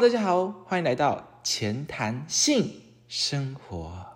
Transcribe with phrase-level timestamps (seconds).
[0.00, 2.70] 大家好，欢迎来到前谈性
[3.08, 4.07] 生活。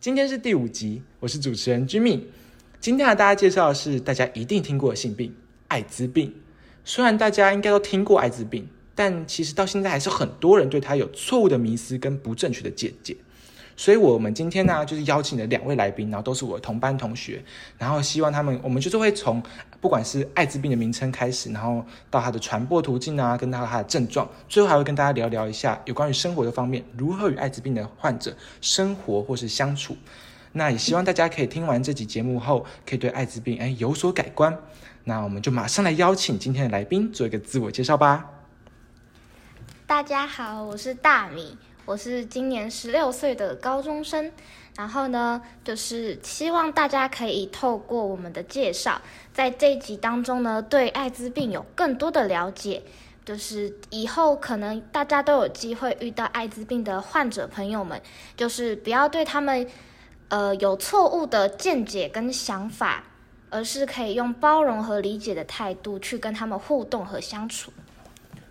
[0.00, 2.22] 今天是第五集，我是主持人 Jimmy。
[2.80, 5.34] 今天要大家介绍的是大家一定听过的性病——
[5.68, 6.34] 艾滋病。
[6.86, 13.14] 虽然大家应该都听过艾滋病，但其实到现在还是很多人对它有错误的迷思跟不正确的见解。
[13.76, 17.42] 所以，我们今天呢，就是邀请了两位来宾，然后都是我的同班同学，
[17.76, 19.42] 然后希望他们，我们就是会从
[19.80, 29.96] 不管是艾滋病的名称开始，然后到它的传播途径啊，跟到它的症状，最后还会跟大家聊聊一下有关于生活的方面，如何与艾滋病的患者生活或是相处。
[30.52, 34.54] 那也希望大家可以听完这集节目后，可以对艾滋病哎有所改观。
[35.04, 38.30] 那我们就马上来邀请今天的来宾做一个自我介绍吧。
[39.86, 41.56] 大家好，我是大米。
[41.86, 44.30] 我是今年十六岁的高中生，
[44.76, 49.00] 然后呢，就是希望大家可以透过我们的介绍，
[49.32, 52.82] 在这一集当中呢，对艾滋病有更多的了解，
[53.24, 58.00] 就是以后可能大家都有机会遇到艾滋病的患者朋友们，
[58.36, 59.66] 就是不要对他们，
[60.28, 63.04] 呃，有错误的见解跟想法，
[63.50, 67.70] 而是可以用包容和理解的态度去跟他们互动和相处。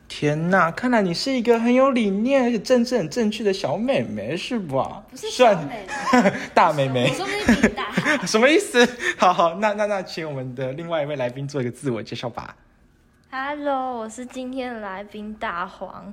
[0.10, 5.04] 天呐，看来你是一个很有理念而且政治很正确的小妹妹，是吧？
[5.10, 7.10] 不是小妹妹， 大妹妹。
[7.12, 7.94] 我说的是大。
[8.26, 8.86] 什么意思？
[9.18, 12.56] 好好，那那那，请我们的另外一位来宾做一个自我介绍吧。
[13.32, 16.12] Hello，我是今天的来宾大黄。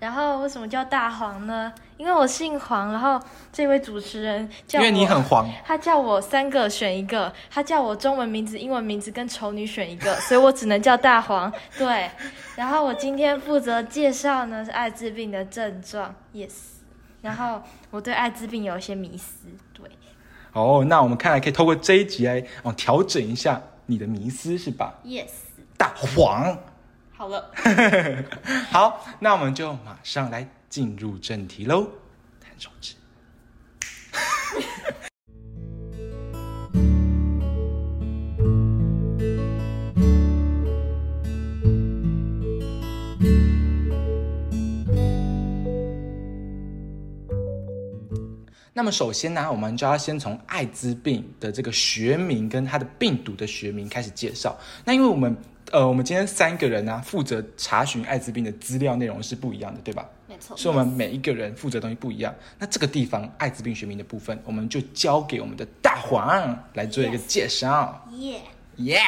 [0.00, 1.72] 然后为什么叫大黄呢？
[1.96, 2.92] 因为我姓黄。
[2.92, 3.20] 然后
[3.52, 11.52] 这位主持人叫因为你很黄， 他叫我三个选一个，他叫我中文名字、英文名字跟丑女选一个， 所以我只能叫大黄。
[11.76, 12.08] 对。
[12.54, 16.52] 然后我今天负责介绍呢是艾滋病的症状，Yes。
[17.20, 19.90] 然后我对艾滋病有一些迷思，对。
[20.52, 25.30] 哦，那我们看来可以透过这一集来哦调整一下你的迷思，是吧？Yes。
[25.76, 26.56] 大黄。
[27.18, 27.50] 好了，
[28.70, 31.88] 好，那我们就马上来进入正题喽。
[32.40, 32.94] 弹手指。
[48.72, 54.56] 那么首先呢，我们就要先从艾滋病的这个学名跟它的病毒的学名开始介绍。
[54.84, 55.36] 那因为我们
[55.70, 60.08] 呃，我们今天三个人呢，负责查询艾滋病的资料内容是不一样的，对吧？
[60.26, 62.34] 没错，是我们每一个人负责东西不一样。
[62.58, 68.06] 那这个地方艾滋病学名的部分，我们就交给我们的大黄来做一个介绍。
[68.18, 68.40] 耶。
[68.78, 69.00] 耶，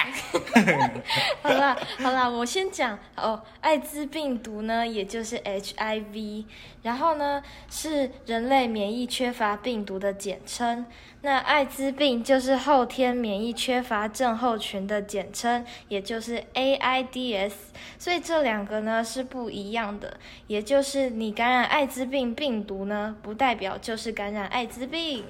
[1.42, 6.44] 好啦好啦，我先讲哦，艾滋病毒呢，也就是 HIV，
[6.82, 10.84] 然后呢是人类免疫缺乏病毒的简称。
[11.22, 17.52] 那艾滋病就是后天免疫缺乏症候群的简称，也就是 AIDS。
[17.98, 25.24] 所以这两个呢是不一样的，也就是你感染艾滋病病毒呢，不代表就是感染艾滋病。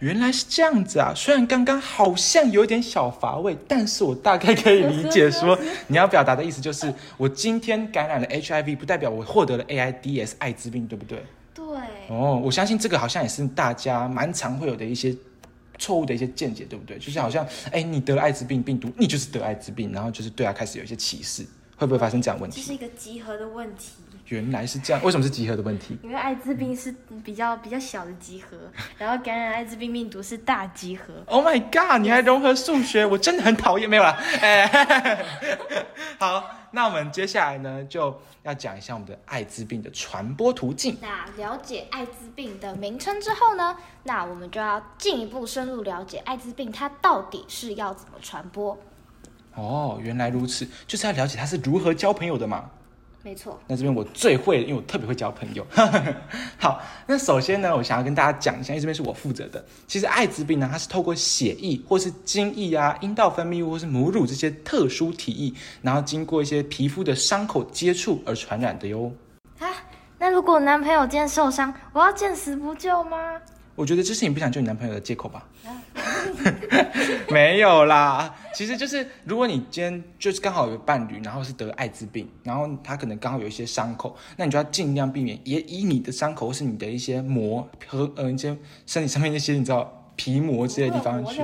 [0.00, 1.12] 原来是这样子啊！
[1.14, 11.24] 虽然刚刚好像有点小乏味，但是我大概可以理解，说你要表达的意思就是，我今天感染了 HIV，不代表我获得了 AIDS 艾滋病，对不对？
[11.54, 11.64] 对。
[12.08, 15.14] 哦，我相信这个好像也是大家蛮常会有的一些
[15.78, 16.98] 错误的一些见解，对不对？
[16.98, 21.44] 就是好像，哎，你得了艾滋病病毒，你就是得艾滋病，然后就是对他开始有一些歧视，
[21.76, 22.60] 会不会发生这样问题？
[22.60, 23.92] 这是一个集合的问题。
[24.28, 25.96] 原来是这样，为什么是集合的问题？
[26.02, 26.94] 因为艾滋病是
[27.24, 28.56] 比较比较小的集合，
[28.98, 31.14] 然后感染艾滋病病毒是大集合。
[31.26, 32.00] Oh my god！
[32.00, 33.88] 你还融合数学，我真的很讨厌。
[33.88, 34.10] 没有了，
[34.40, 35.24] 哎，
[36.18, 40.96] 好，那我们接下来呢就要讲一下我们的艾滋病的传播途径。
[41.00, 48.76] 那了解艾滋病的名称之后呢，那我们就要进一步深入了解艾滋病它到底是要怎么传播。
[49.54, 52.68] 哦，原来如此，就是要了解它是如何交朋友的嘛。
[53.26, 55.66] 没错，那这边我最会，因为我特别会交朋友。
[56.58, 59.64] 好，那首先呢，我想要跟大家讲一下，因为这边是我负责的。
[59.88, 65.52] 其实艾滋病呢，它是透过血液或是精液啊、阴道分泌物或是母乳这些特殊体液，
[65.82, 69.10] 然后经过一些皮肤的伤口接触而传染的哟。
[69.58, 69.66] 啊，
[70.20, 73.40] 那如果男朋友今天受伤，我要见死不救吗？
[73.76, 75.46] 我觉得这是你不想救你男朋友的借口吧。
[77.28, 88.56] 没有啦，其实就是如果你今天就是刚好有伴侣，然后是得艾滋病，然后他可能刚好有一些伤口，那你就要尽量避免，也以你的伤口或是你的一些膜和呃一些
[88.86, 91.42] 身体上面那些你知道皮膜之类的地方去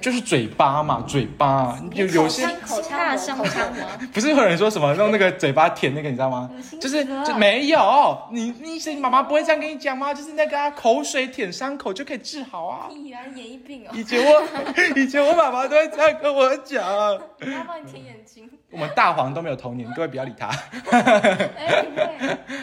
[0.00, 3.88] 就是嘴巴嘛，嘴巴有有些口大腔伤口吗？
[4.12, 6.50] 不是会有人说什么用那个嘴巴舔那个，你知道吗？
[6.80, 10.12] 就是就没有，你你你妈妈不会这样跟你讲吗？
[10.12, 12.88] 就是那个啊，口水舔伤口就可以治好啊。
[12.90, 14.42] 必然眼一病哦，以前我
[15.00, 18.48] 以前我妈妈都会这样跟我讲，我要帮你舔眼睛。
[18.70, 20.48] 我们大黄都没有童年，各位不要理他。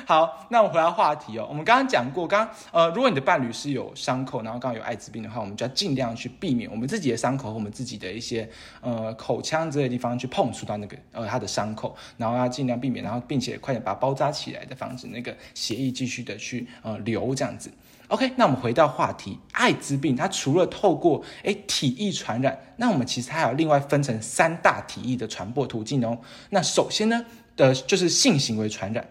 [0.05, 1.45] 好，那我们回到话题哦。
[1.49, 8.49] 我们刚刚讲过，刚刚呃，如果你的伴侣是有伤口，然后刚好有艾滋病的话，我们就要尽量去避免我们自己的伤口和我们自己的一些
[8.79, 17.69] 呃口腔之类的地方去碰触到那个呃他的伤口，然后要尽量避免，然后并且快点把它包扎起来的，防止那个血液继续的去呃流这样子。
[18.09, 26.17] OK，那我们回到话题，艾滋病它除了透过诶体液传染，那我们其实还有另外分成三大体液的传播途径哦。
[26.51, 27.25] 那首先呢，
[27.57, 29.05] 的就是性行为传染。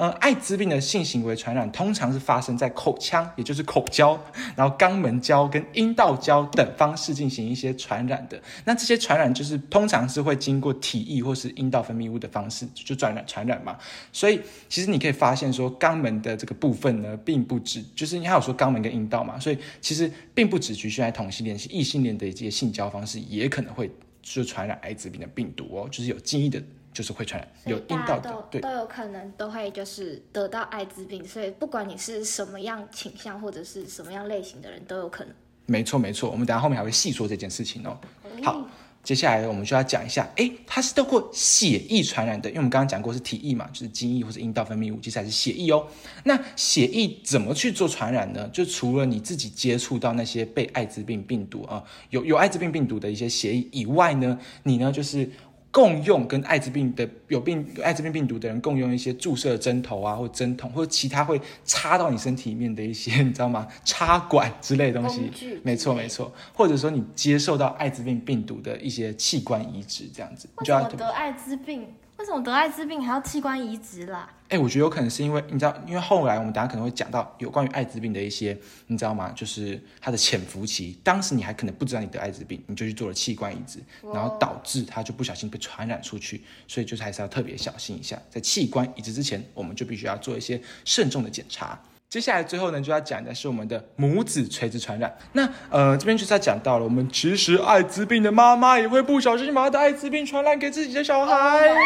[0.00, 4.18] 呃，艾滋病的性行为传染通常是发生在口腔，也就是口交，
[4.56, 8.40] 然后肛门交跟阴道交等方式进行一些传染的。
[8.64, 13.76] 那这些传染就是通常是会经过体液或是阴道分泌物的方式就传染传染嘛。
[14.10, 23.90] 所以其实你可以发现说，肛门的这个部分呢，并不只就是你还有说肛门跟阴道嘛，所以其实并不只局限在同性恋，是异性恋的一些性交方式也可能会
[24.22, 26.62] 就传染艾滋病的病毒哦，就是有基因的。
[26.92, 35.32] 就是会传染，有阴道的，对都都有可能都会就是得到艾滋病，所以不管你是什么样倾向或者是什么样类型的人都有可能。
[35.66, 37.96] 没错没错，我们等一下后面还会细说这件事情哦。
[38.42, 38.68] 好，
[39.04, 45.86] 接下来我们就要讲一下，诶，它是透过血液传染的，因为我们刚刚讲过是体液嘛，就是精液或者阴道分泌物，其实还是血液哦。
[46.24, 48.48] 那血液怎么去做传染呢？
[48.48, 55.30] 就除了你自己接触到那些被艾滋病病毒啊、有有艾滋病病毒的一些血液以外呢，你呢就是。
[55.72, 63.66] 共用跟艾滋病的有病有艾滋病病毒的人共用一些注射针头啊，或针筒，或者其他会插到你身体里面的一些，你知道吗？
[63.84, 65.30] 插管之类的东西
[65.62, 66.32] 没错没错。
[66.52, 71.86] 或者说你接受到艾滋病病毒的一些器官移植，这样子，你就要得艾滋病？
[72.18, 74.28] 为什么得艾滋病还要器官移植啦？
[74.50, 78.58] 哎、我觉得有可能是因为你知道，因为后来我们等下可能会讲到有关于艾滋病的一些，
[78.88, 79.30] 你知道吗？
[79.30, 83.78] 就是它的潜伏期，当时你还可能不知道你得艾滋病，你就去做了器官移植，
[84.12, 91.80] 然后导致它就不小心被传染出去，所以就是还是要特别小心一下，在器官移植之前，我们就必须要做一些慎重的检查。
[92.10, 95.16] 接下来最后呢，就要讲的是我们的母子垂直传染。
[95.34, 101.68] 那呃，这边就是要讲到了，我们其实艾滋病的妈妈也会不小心把她的艾滋病传染给自己的小孩。
[101.68, 101.78] Oh！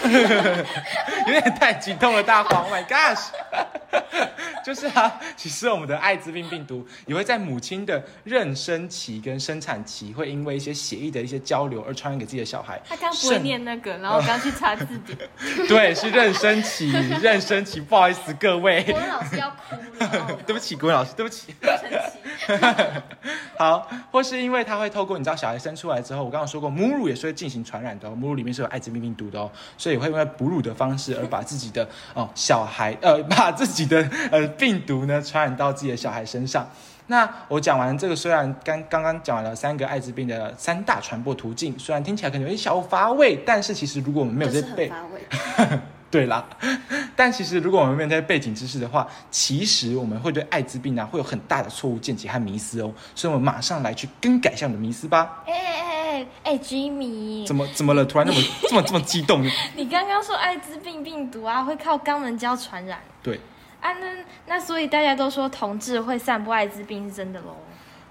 [1.26, 3.26] 有点太激动了，大黄！Oh my gosh！
[4.64, 12.80] 就是啊，其实我们的艾滋病病毒也会在母亲的妊娠期跟生产期，会因为一些血液的一些交流而传染给自己的小孩。
[12.88, 15.18] 他刚不会念那个，然后我刚去查字典。
[15.68, 18.82] 对，是妊娠期，妊娠期，不好意思各位，
[19.42, 20.38] 要哭了哦。
[20.46, 21.54] 对不起，国文老师，对不起。
[23.58, 36.66] 好，或是因为它会透过你知道小孩生出来之后，我刚刚说过母乳也是会进行传染的哦，母乳里面是有艾滋病病毒的哦，所以会因为哺乳的方式而把自己的哦小孩呃把自己的呃病毒呢传染到自己的小孩身上。
[37.08, 45.78] 那我讲完这个，虽然刚刚刚讲完了三个艾滋病的三大传播途径，虽然听起来可能有点小乏味，但是其实如果我们没有就是这背，乏味。
[46.12, 46.44] 对啦，
[47.16, 55.42] 但其实如果我们没有这些背景知识的话，其实我们会对艾滋病啊会有很大的错误见解和迷思哦，所以我们马上来去更改一下我们的迷思吧。
[55.46, 55.80] 哎哎
[56.12, 58.04] 哎哎，Jimmy，怎么怎么了？
[58.04, 59.42] 突然那么 这么这么激动？
[59.74, 63.40] 你刚刚说艾滋病病毒啊会靠肛门交传染对，
[63.80, 63.90] 啊？
[63.94, 64.06] 那
[64.46, 67.56] 那所以大家都说同志会散播艾滋病是真的喽？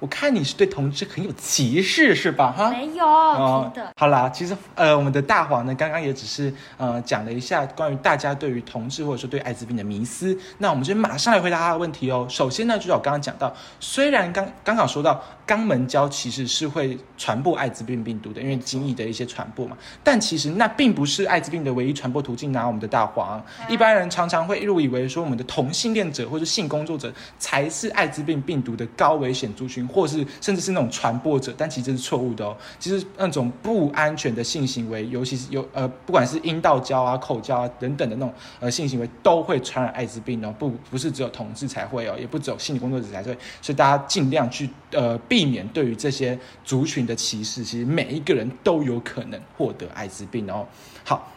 [0.01, 2.51] 我看你是对同志很有歧视是吧？
[2.51, 2.71] 哈。
[2.71, 3.91] 没有，哦真的。
[3.95, 10.35] 好啦，其实呃，我们的大黄呢，刚刚也只是呃讲了一下关于大家对于同志或者说对艾滋病的迷思。
[10.57, 12.25] 那我们就马上来回答他的问题哦。
[12.27, 22.65] 首先呢，就是我刚刚讲到，虽然刚刚好说到肛门交其实是会传播艾滋病病毒的，因为精液的一些传播嘛，但其实那并不是艾滋病的唯一传播途径啊。
[22.65, 23.39] 我们的大黄，
[23.69, 32.55] 一般人常常会误以为说我们的同性恋者或者性工作者才是艾滋病病毒的高危险族群，或是甚至是那种传播者，但其实这是错误的哦。
[32.79, 40.53] 其实那种不安全的性行为，尤其是有呃，不管是阴道交啊、口交啊等等的那种呃性行为，都会传染艾滋病哦。
[40.57, 47.63] 不不是只有同志才会哦，也不只有性工作者才会，所以大家尽量去呃避免对于这些族群的歧视。
[47.63, 50.65] 其实每一个人都有可能获得艾滋病哦。
[51.03, 51.31] 好。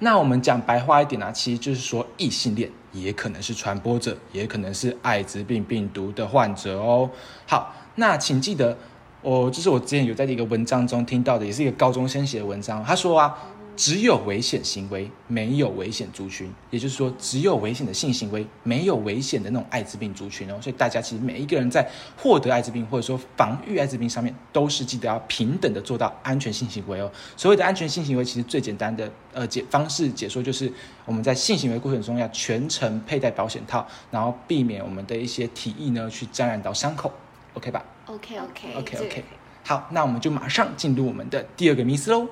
[0.00, 7.08] 那我们讲白话一点啊，其实就是说异性恋也可能是传播者，也可能是艾滋病病毒的患者哦。
[7.46, 8.76] 好，那请记得，
[9.22, 13.38] 哦这是我之前有在一个文章中听到的，也是一个高中生写的文章，他说啊。
[13.80, 20.58] 只有危险行为，没有危险族群，也就是说，只有危险的性行为，没有危险的那种艾滋病族群哦。
[20.60, 27.10] 所以大家其实每一个人在获得艾滋病或者说防御艾滋病上面，都是记得要平等的做到安全性行为哦。
[27.38, 30.70] 所谓的安全性行为，其实最简单的呃解方式解说就是
[31.06, 37.10] 我们在性行为过程中要全程佩戴保险套，然后避免我们的一些体液呢去沾染到伤口
[37.54, 39.24] ，OK 吧 OK OK？OK OK。
[39.64, 42.28] 好，那我们就马上进入我们的第二个迷思喽。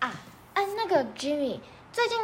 [0.00, 0.12] 啊，
[0.54, 1.58] 哎，那个 Jimmy，
[1.92, 2.18] 最近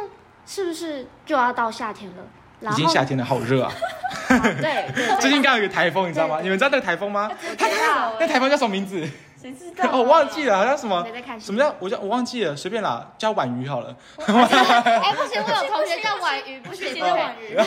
[0.45, 2.23] 是不是就要到夏天了？
[2.71, 3.71] 已经夏天了，好热啊！
[4.61, 4.89] 对
[5.19, 6.39] 最近刚好有个台风，你知道吗？
[6.41, 7.29] 你们知道那个台风吗？
[7.57, 9.05] 知道 那台风叫什么名字？
[9.43, 11.05] 谁知道、我 忘记了，好像什么
[11.37, 13.93] 什么叫我叫我忘记了，随便啦，叫婉瑜好了。
[14.15, 17.57] 哎，不行， 我有同学叫婉瑜，不行， 叫婉瑜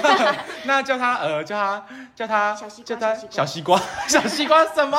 [0.65, 3.79] 那叫他呃，叫他叫他小西瓜叫他小小西瓜，
[4.09, 4.99] 小西瓜什么？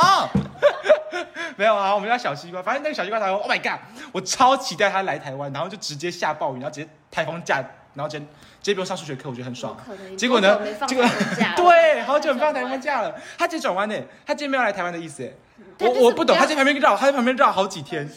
[1.56, 2.62] 没有啊，我们叫小西瓜。
[2.62, 3.80] 反正那个小西瓜台风，Oh my god！
[4.12, 7.56] 我超期待他来台湾，然后就直接下暴雨，然后直接台风假，
[7.96, 8.26] 然后直接
[8.62, 9.78] 直接不用上数学课，我觉得很爽。
[10.18, 11.06] 结果呢结果
[11.56, 13.14] 对，好久没放台风假了。
[13.38, 13.96] 他直接转弯呢，
[14.26, 15.32] 他今天没有来台湾的意思哎。
[15.80, 18.08] 我我不懂，他在旁边绕，他在旁边绕好几天。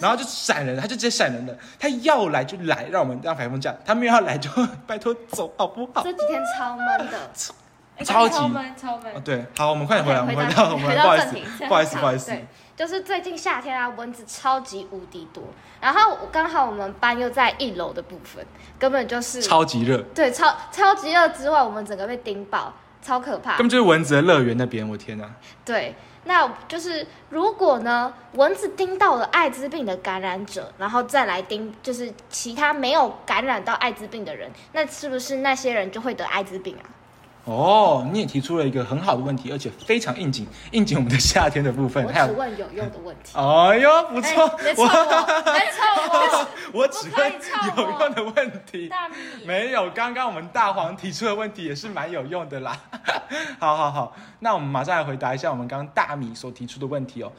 [0.00, 1.54] 然后就闪人，他就直接闪人了。
[1.78, 4.50] 他要来就来，让我们让台风假；他没有要来就
[4.86, 6.02] 拜托走，好不好？
[6.02, 7.20] 这几天超闷的，哎
[8.04, 9.20] 超级超闷超闷哦，。
[9.24, 12.30] 对，好，我们快点回来，我们回到到我们回到不好意思正题，不好意思，不好意思。
[12.30, 15.42] 对，就是最近夏天啊，蚊子超级无敌多，
[15.80, 18.44] 然后刚好我们班又在一楼的部分，
[18.78, 23.58] 根本就是超级热，对超超级热之外，我们整个被叮爆，超可怕根。
[23.58, 25.28] 本就是蚊子的乐园那边，我天哪！
[25.64, 36.86] 对，那就是如果呢，蚊子叮到了艾滋病的感染者，然后再来叮，就是其他没有感染到艾滋病的人，那是不是那些人就会得艾滋病啊？
[37.48, 42.04] 哦，你也提出了一个很好的问题，而且非常应景，应景我们的夏天的部分。
[42.04, 43.32] 我还有，只问有用的问题。
[43.32, 44.88] 哎呦，不错，哎别凑我，
[45.54, 47.32] 别凑我，我只问
[47.74, 48.88] 有用的问题。
[48.88, 49.14] 大米。
[49.46, 52.78] 没有，刚刚我们大黄提出的问题也是蛮有用的啦。
[53.58, 57.32] 好好好，那我们马上来回答一下我们刚刚大米所提出的问题哦。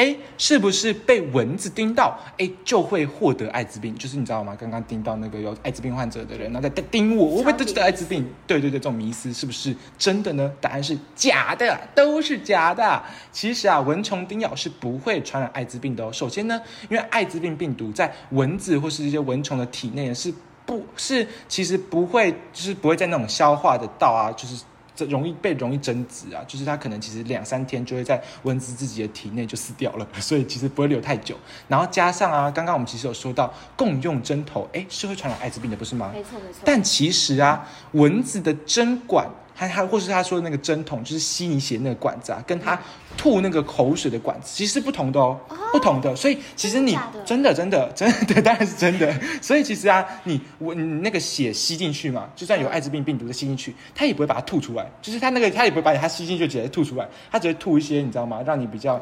[0.00, 3.94] 哎，是不是被蚊子叮到，哎就会获得艾滋病？
[3.98, 4.56] 就是你知道吗？
[4.58, 8.26] 刚刚叮到那个有艾滋病患者的人，然后再叮我，我会不会得艾滋病？
[8.46, 10.50] 对对对，这种迷思是不是真的呢？
[10.58, 13.02] 答案是假的，都是假的。
[13.30, 16.10] 其实啊，蚊虫叮咬是不会传染艾滋病的哦。
[16.10, 20.32] 首先呢，因为艾滋病病毒在蚊子或是一些蚊虫的体内是
[20.64, 24.64] 不是，其实不会，就是不会在那种消化的道啊，就是这
[25.06, 31.36] 容易被容易增殖啊，就是它可能其实两三天就会在蚊子自己的体内就死掉了， 所以其实不会留太久。
[31.68, 36.10] 然后加上啊，刚刚我们其实有说到共用针头，哎，是会传染艾滋病的，不是吗？
[36.14, 36.60] 没错没错。
[36.64, 39.28] 但其实啊，蚊子的针管，
[39.60, 42.80] 它它或是他说的那个针筒，就是吸你血那个管子啊，跟他
[43.14, 45.38] 吐那个口水的管子，其实是不同的哦，
[45.70, 46.16] 不同的。
[46.16, 49.14] 所以其实你真的真的真的真的 当然是真的。
[49.42, 58.42] 所以其实啊，你我你那个血吸进去嘛，就算有艾滋病病毒的吸进去，他也不会把它吐出来，就是他那个他也不会把它吸进去直接吐出来，他只会吐一些你知道吗？
[58.46, 58.98] 让你比较。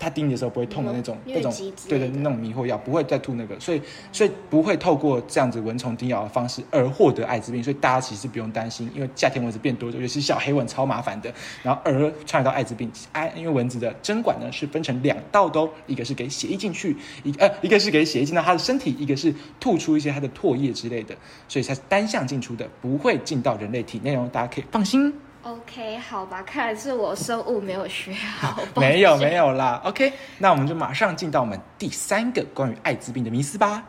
[0.00, 1.52] 它叮你的时候不会痛的那种，疟那种
[1.86, 3.80] 对对那种迷惑药，不会再吐那个，所以
[4.10, 11.92] 所以不会透过这样子蚊虫叮咬的方式而获得艾滋病，所以大家其实不用担心，因为夏天蚊子变多，尤其是小黑蚊超麻烦的，然后而
[12.24, 12.90] 传染到艾滋病。
[13.12, 21.14] 哎，因为蚊子的针管呢是分成两道的哦，一个是给血液进去，一呃 一个是给血液进到它的身体，一个是吐出一些它的唾液之类的，
[21.46, 25.12] 所以它是单向进出的，不会进到人类体内哦，大家可以放心。
[25.42, 28.58] OK，好吧，看来是我生物没有学好。
[28.76, 33.82] 没有没有啦，OK，那我们就马上进到我们第三个关于艾滋病的迷思吧。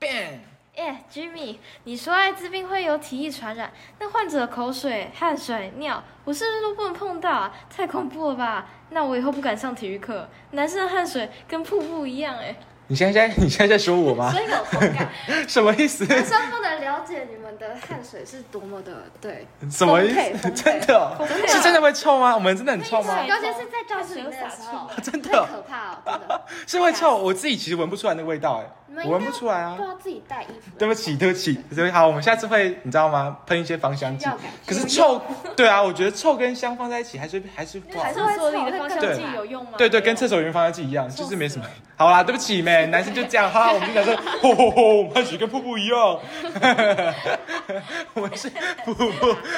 [0.00, 0.40] Bang！
[0.76, 7.52] 哎、j i m m y 你说艾滋病会有体液传染，那患者的口水、汗水、尿，我是不是都不能碰到啊？
[7.70, 8.66] 太恐怖了吧！
[8.90, 10.28] 那我以后不敢上体育课。
[10.50, 14.40] 男生的汗水跟瀑布一样、哎，你现在在 你现在在说我吗所？
[14.42, 15.08] 以有同感。
[15.48, 16.04] 什么意思？
[16.06, 20.50] 男生不能了解你们的汗水是多么的对，什么意思？
[20.52, 22.34] 真的哦、是真的会臭吗？
[22.34, 23.14] 我们真的很臭吗？
[23.22, 26.44] 对尤其是在教室里面的时候，真的太可怕哦，真的。
[26.66, 29.84] 是会臭，我自己其实闻不出来那个味道，哎你们，我闻不出来啊都。
[29.84, 30.70] 要自己带衣服。
[30.78, 33.36] 对不起，对不起，所以好，我们下次会，你知道吗？
[33.46, 34.28] 喷一些芳香剂。
[34.66, 35.20] 可是臭，
[35.56, 38.12] 对啊，我觉得臭跟香放在一起还是还是不好还。
[38.12, 39.72] 是厕所里的芳香剂有用吗？
[39.76, 41.64] 对对，跟厕所里面芳香剂一样，就是没什么。
[41.96, 43.50] 好啦，对不起妹， 男生就这样。
[43.50, 45.98] 哈，我们就讲说，吼吼吼，我们汗水跟瀑布一样。
[48.14, 48.50] 我们是
[48.84, 49.04] 瀑布，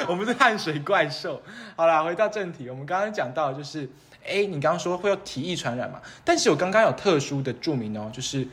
[0.07, 1.41] 我们是汗水怪兽。
[1.75, 3.89] 好啦，回到正题，我们刚刚讲到就是，
[4.25, 5.99] 哎，你刚刚说会有体液传染嘛？
[6.23, 8.47] 但是我刚刚有特殊的注明哦，就是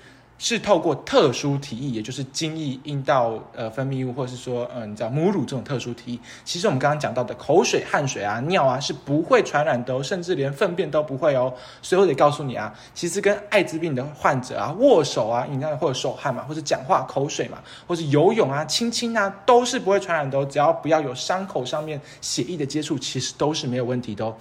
[0.47, 11.51] 是透过特殊体液，也就是精液、阴道呃分泌物，或者是说嗯、呃你知道母乳这种特殊体液，其实我们刚刚讲到的口水、汗水啊、尿啊是不会传染的哦，甚至连粪便都不会哦。
[11.81, 20.45] 所以我得告诉你啊，其实跟艾滋病的患者啊握手啊，你看或者手汗嘛，或者讲话口水嘛，或者游泳啊、亲亲啊，都是不会传染的哦。
[20.45, 24.37] 只要不要有伤口上面血液的接触，其实都是没有问题的哦。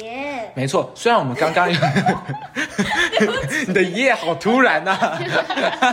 [0.00, 1.78] 耶、没错，虽然我们刚刚有，
[3.66, 4.96] 你的耶好突然呐、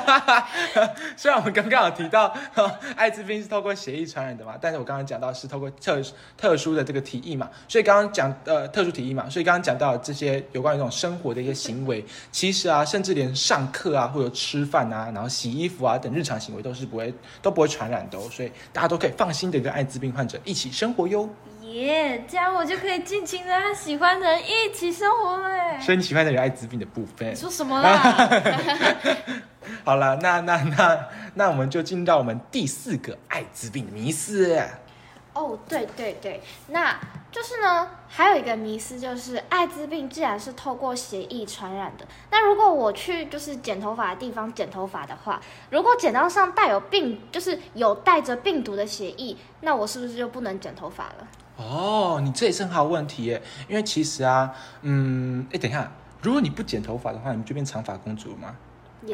[1.15, 2.35] 虽然我们刚刚有提到
[2.95, 6.01] 艾滋病是透过血液传染的嘛，但是我刚刚讲到是透过特
[6.37, 21.29] 特殊的这个体液嘛，所以刚刚讲呃特殊体液嘛，所以刚刚讲到这些有关于这种生活的一些行为，其实啊，甚至连上课啊，或者吃饭啊，然后洗衣服啊等日常行为都是不会都不会传染的哦，所以大家都可以放心的跟艾滋病患者一起生活哟。
[21.73, 25.79] 耶这样我就可以尽情的和喜欢的人一起生活了哎。
[25.79, 27.35] 所以你喜欢的有艾滋病的部分你。
[27.35, 28.29] 说什么啦？
[29.83, 34.61] 好了，那那那那我们就进到我们第四个艾滋病的迷思。
[35.33, 36.95] 哦，对对对，那
[37.31, 51.27] 就是呢，还有一个迷思就是，艾滋病既然是透过血液传染的，那如果我去就是剪头发的地方剪头发的话，如果剪刀上带有病，就是有带着病毒的血液，那我是不是就不能剪头发了？
[51.57, 55.91] 哦，你这也是很好问题耶，因为其实啊，嗯，哎，等一下，
[56.21, 58.55] 如果你不剪头发的话，你就变长发公主了吗？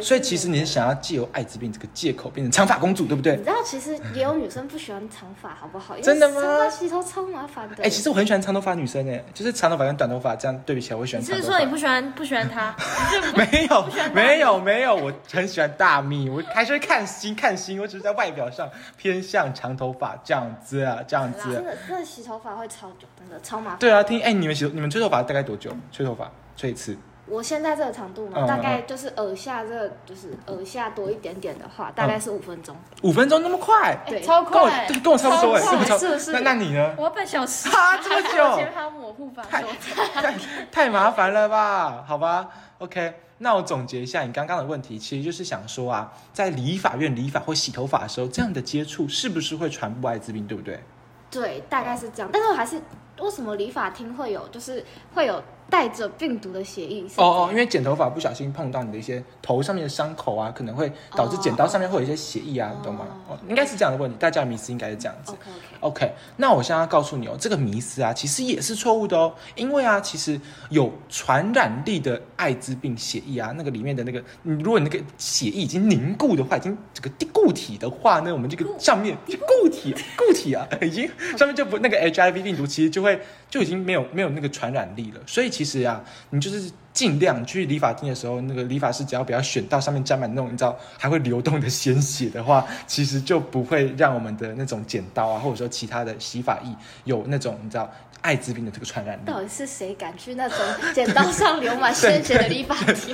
[0.01, 3.43] 所以其实你是想要借由艾滋病这个借口变成长发公主，对不对你？
[3.43, 5.97] 知道，其实也有女生不喜欢长发，好不好？
[5.99, 7.83] 真的吗长发洗头超麻烦的。
[7.83, 11.53] 哎，其实我很喜欢长头发女生哎，就是长头发跟短头发这样对比起来，我喜欢你长头发。
[11.53, 12.75] 是说你不喜欢不喜欢她？
[13.35, 21.53] 没有，没有，没有，我很喜欢大蜜，我还是会看心看心，我只是在外表上偏向长头发这样子啊，这样子。
[21.53, 23.79] 真的，真的洗头发会超久，真的超麻烦。
[23.79, 25.71] 对啊，听哎、你们洗你们吹头发大概多久？
[25.91, 26.95] 吹头发吹一次？
[27.29, 32.75] 我现在这个长度嘛，嗯大概就是耳下这个，就是耳下多一点点的话，大概是五分钟。
[33.03, 33.97] 五分钟那么快？
[34.07, 35.99] 对超跟我快，对跟我差不多哎，超快是不是？
[35.99, 36.95] 是不是那那你呢？
[36.97, 37.69] 我要半小时。
[37.69, 39.67] 哈 这么久前还要抹护发太素。
[40.13, 40.35] 太
[40.71, 42.03] 太麻烦了吧？
[42.07, 42.47] 好吧
[42.79, 43.13] ，OK。
[43.41, 50.83] 那我总结一下你刚刚的问题，其实就是想说啊，在理法院理发或洗头发的时候，这样的接触是不是会传播艾滋病，对不对？
[51.31, 52.29] 对，大概是这样。
[52.33, 52.81] 但是我还是
[53.19, 54.83] 为什么理法厅会有，就是
[55.13, 57.03] 会有带着病毒的血液？
[57.15, 63.05] 哦哦，因为剪头发不小心碰到你的一些头上面的伤口啊，可能会导致剪刀上面会有一些血液啊，哦你懂吗？
[63.27, 65.33] 哦，应该是这样的问题，大家的迷思应该是这样子。
[65.81, 69.33] OK 那我现在要告诉你哦，这个迷思啊，其实也是错误的哦。
[69.55, 70.39] 因为啊，其实
[70.69, 85.21] 有传染力的艾滋病血液啊，那个里面的那个，你如果你那个血液已经凝固的话，已经这个固体的话呢，我们这个上面固体固体啊，已经上面就不那个 HIV 病毒其实就会就已经没有没有那个传染力了。
[85.25, 97.91] 所以其实啊，你就是尽量去理发店的时候，那个理发师只要不要选到上面沾满那种你知道还会流动的鲜血的话，其实就不会让我们的那种剪刀啊，或者说其他的洗发液有那种你知道
[98.21, 99.21] 艾滋病的这个传染力。
[99.25, 100.57] 到底是谁敢去那种
[100.93, 103.13] 剪刀上流满鲜血的理发厅？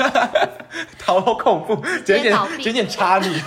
[1.03, 3.41] 好 恐怖，剪剪剪剪插你，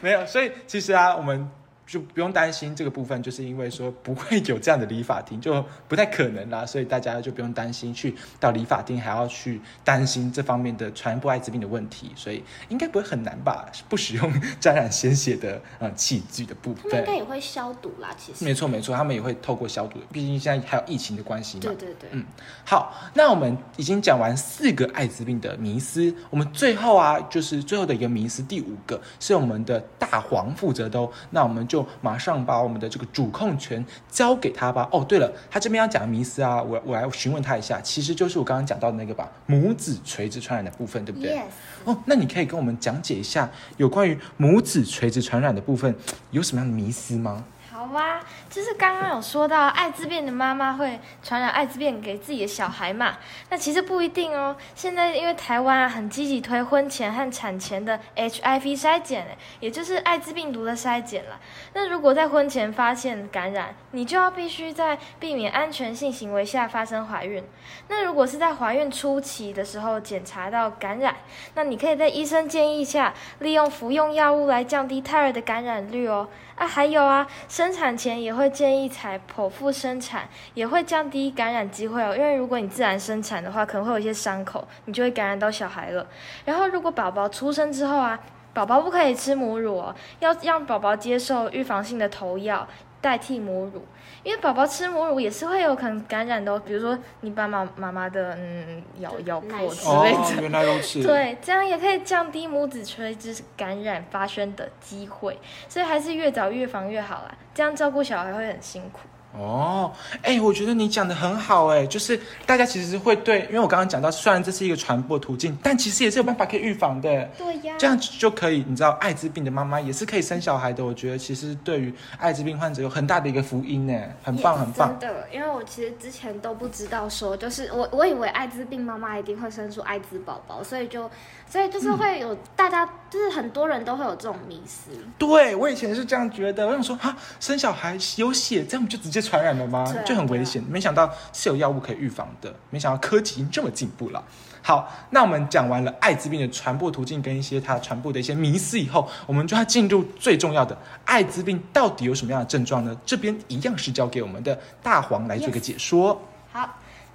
[0.00, 1.48] 没有，所以其实啊，我们
[1.88, 13.66] 就不用担心这个部分，就是因为说不会有这样的理发厅，就不太可能啦，所以大家就不用担心去到理发厅还要去担心这方面的传播艾滋病的问题，所以应该不会很难吧？
[13.88, 17.16] 不使用沾染鲜血的呃器具的部分他们应该。
[17.16, 18.44] 也会消毒啦，其实。
[18.44, 21.62] 没错没错，他们也会透过消毒，毕竟现在还有疫情的关系嘛。
[21.62, 22.10] 对对对。
[22.12, 22.24] 嗯，
[22.66, 31.10] 好，那我们已经讲完四个艾滋病的迷思，我们最后啊，就是最后的一个迷思，第五个是我们的大黄负责的哦。
[31.30, 34.88] 那我们就马上把我们的这个主控权交给他吧。
[34.92, 41.44] 哦，对了，他这边要讲的迷思啊，我我来询问他一下，其实就是我刚刚讲到的那个吧，母子垂直传染的部分，对不对 Yes。
[41.84, 45.94] 哦，那你可以跟我们讲解一下有关于母子垂直传染的部分
[46.30, 47.44] 有什么样的迷思吗？
[47.78, 48.18] 好吧，
[48.50, 53.16] 就是刚刚有说到艾滋病的妈妈会传染艾滋病给自己的小孩嘛，
[53.50, 54.56] 那其实不一定哦。
[54.74, 61.38] 现在因为台湾啊很积极推婚前和产前的 HIV 筛检，诶也就是艾滋病毒的筛检啦。
[61.72, 67.44] 那如果在婚前发现感染，你就要必须在避免安全性行为下发生怀孕。
[67.86, 71.14] 那如果是在怀孕初期的时候检查到感染，
[71.54, 76.28] 那你可以在医生建议下，利用服用药物来降低胎儿的感染率哦。
[76.58, 82.16] 啊，还有啊，生产前也会建议采剖腹生产，也会降低感染机会哦。
[82.16, 86.04] 因为如果你自然生产的话，可能会有一些伤口，你就会感染到小孩了。
[86.44, 88.18] 然后，如果宝宝出生之后啊，
[88.52, 92.66] 宝宝不可以吃母乳哦，要让宝宝接受预防性的头药。
[93.00, 93.84] 代替母乳，
[94.22, 100.42] 因为宝宝吃母乳也是会有可能感染的、哦，比如说你把妈妈妈的嗯咬咬破之类哦，的。
[100.42, 101.02] 原来如此。
[101.06, 107.34] 对，这样也可以降低母子垂直感染发生的机会，所以还是越早预防越好啦。
[107.54, 109.00] 这样照顾小孩会很辛苦。
[109.38, 117.08] 哦，哎，我觉得你讲的很好，哎，就是大家其实会对，因为我刚刚讲到，虽然这是一个传播途径，但其实也是有办法可以预防的。
[117.38, 120.84] 对呀这样就可以，你知道，艾滋病的妈妈也是可以生小孩的。
[120.84, 124.96] 我觉得其实对于艾滋病患者有很大的一个福音呢，很棒很棒。
[124.98, 131.08] 真的，因为我其实之前都不知道说，就是我我以为艾滋病妈妈一定会生出艾滋宝宝，所以就
[131.50, 134.90] 所以就是会有大家就是很多人都会有这种迷思。
[135.16, 140.02] 对我以前是这样觉得，我想说哈，生小孩有血，这样不就直接传染了吗啊？
[140.04, 140.62] 就很危险。
[140.68, 144.22] 没想到是有药物可以预防的，没想到科技已经这么进步了。
[144.60, 152.94] 好，那我们讲完了艾滋病的传播途径跟一些它传播的一些迷思以后，我们就要进入最重要的，艾滋病到底有什么样的症状呢？
[153.06, 156.12] 这边一样是交给我们的大黄来做个解说。
[156.12, 156.20] 好，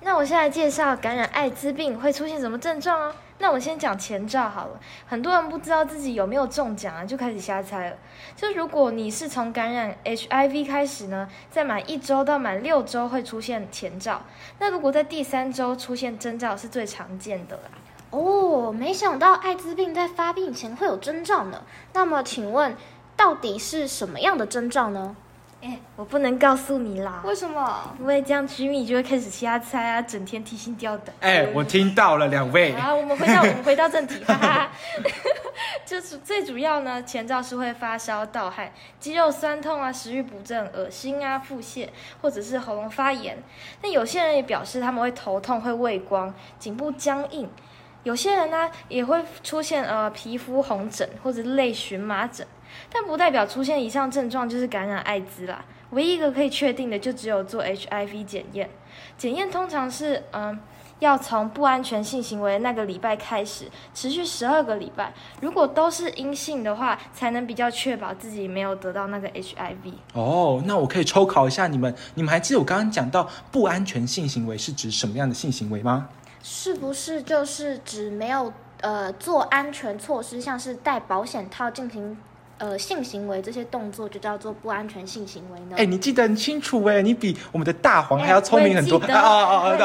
[0.04, 3.16] 那我现在介绍感染艾滋病会出现什么症状哦。
[3.39, 7.98] 那我先讲前兆好了，很多人不知道自己有没有中奖啊，就开始瞎猜了。
[8.36, 14.22] 就如果你是从感染 HIV 开始呢，在满一周到满六周会出现前兆，
[14.60, 17.63] 那如果在第三周出现征兆是最常见的啦。
[18.12, 21.63] 哦，没想到艾滋病在发病前会有征兆呢。
[21.94, 22.78] 那么请问，
[23.18, 25.16] 到底是什么样的征兆呢？
[25.63, 27.95] 哎，我不能告诉你啦，为什么？
[27.97, 31.15] 因为这样居民就会开始瞎猜啊，整天提心吊胆。
[31.21, 32.76] 哎，我听到了，两位。
[32.76, 34.71] 好，我们回到我们回到正题，哈哈。
[35.86, 41.88] 就是最主要呢，前兆是会发烧、盗汗、肌肉酸痛啊、食欲不振、恶心啊、腹泻，
[42.21, 43.38] 或者是喉咙发炎。
[43.82, 47.49] 那有些人也表示他们会头痛、会畏光、颈部僵硬。
[48.04, 52.45] 有些人呢也会出现呃皮肤红疹或者类荨麻疹，
[52.91, 55.63] 但不代表出现以上症状就是感染艾滋啦。
[55.91, 58.69] 唯一一个可以确定的就只有做 HIV 检验，
[59.17, 60.59] 检验通常是嗯。
[60.99, 65.12] 要从不安全性行为那个礼拜开始，持续十二个礼拜。
[65.41, 69.95] 如果都是阴性的话，才能比较确保自己没有得到那个 HIV。
[70.13, 76.07] 哦，那我可以抽考一下你们，你们还记得我刚刚讲到不安全性行为是指什么样的性行为吗？
[76.41, 82.17] 是不是就是指没有呃做安全措施，像是戴保险套进行
[82.63, 85.76] 呃性行为这些动作，就叫做不安全性行为呢？
[85.78, 88.97] 哎，你记得很清楚哎，你比我们的大黄还要聪明很多。
[88.99, 89.76] 好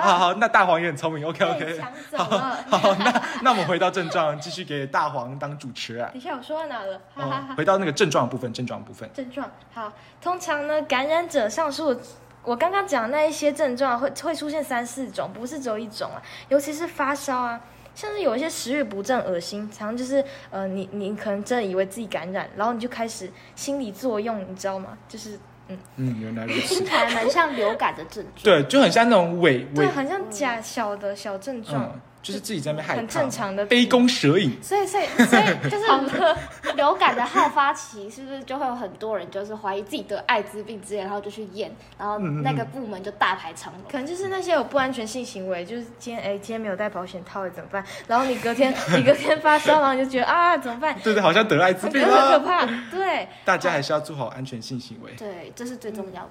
[0.00, 1.26] 好，那大黄也很聪明。
[1.26, 1.80] OK OK。
[2.16, 2.24] 好。
[2.24, 6.08] 好，那那我们回到症状，继续给大黄当主持啊。
[6.12, 7.00] 等一下，我说到哪了？
[7.12, 7.54] 哈哈哦哈。
[7.56, 9.10] 回到那个症状部分，症状部分。
[9.12, 12.00] 症状好，通常呢，感染者上述
[12.44, 16.22] 我刚刚讲的那一些症状会会出现三四种，不是只有一种啊。
[16.48, 17.60] 尤其是发烧啊，
[17.98, 24.96] 像是有一些食欲不振、恶心，常常就是呃，你你可能真的以为自己感染，然后你就开始心理作用，你知道吗？
[25.08, 26.86] 就是嗯嗯，原来如此听。
[26.86, 28.44] 起来蛮像流感的症状。
[28.44, 34.60] 对，就很像那种伪对，伪，很像假小的小症状，嗯，就是自己在那边害怕，很正常的杯弓蛇影。
[34.62, 43.82] 所以，所以，所以 就是流感的好发期，是不是就会有很多人就是怀疑自己得艾滋病之类，然后就去验，然后那个部门就大排长龙。
[43.90, 47.84] 可能就是那些有不安全性行为，就是今天哎，今天没有带保险套，怎么办？
[48.06, 50.98] 然后你隔天 你隔天发烧，然后你就觉得啊，怎么办？
[51.02, 52.38] 对对，好像得艾滋病很可。
[52.40, 53.28] 怕，对。
[53.44, 55.12] 大家还是要做好安全性行为。
[55.18, 56.30] 对，这是最重要的。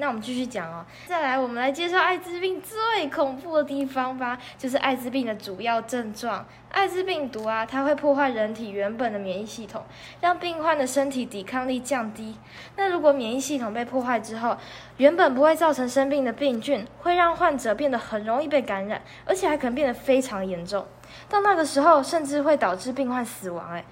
[0.00, 6.46] 那我们继续讲哦，再来我们来介绍艾滋病最恐怖的地方吧，就是艾滋病的主要症状。
[6.70, 9.82] 艾滋病毒啊，它会破坏人体原本的免疫系统，
[10.20, 12.36] 让病患的身体抵抗力降低。
[12.76, 14.56] 那如果免疫系统被破坏之后，
[14.98, 20.86] 原本不会造成生病的病菌，会让患者变得很容易被感染，而且还可能变得非常严重。
[21.28, 23.72] 到那个时候，甚至会导致病患死亡。
[23.72, 23.84] 哎，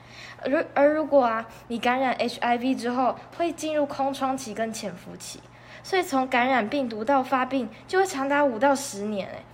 [0.44, 5.40] 而而如果啊，你感染 HIV 之后，会进入空窗期跟潜伏期。
[5.86, 9.44] 所以从感染病毒到发病就会长达五到十年诶，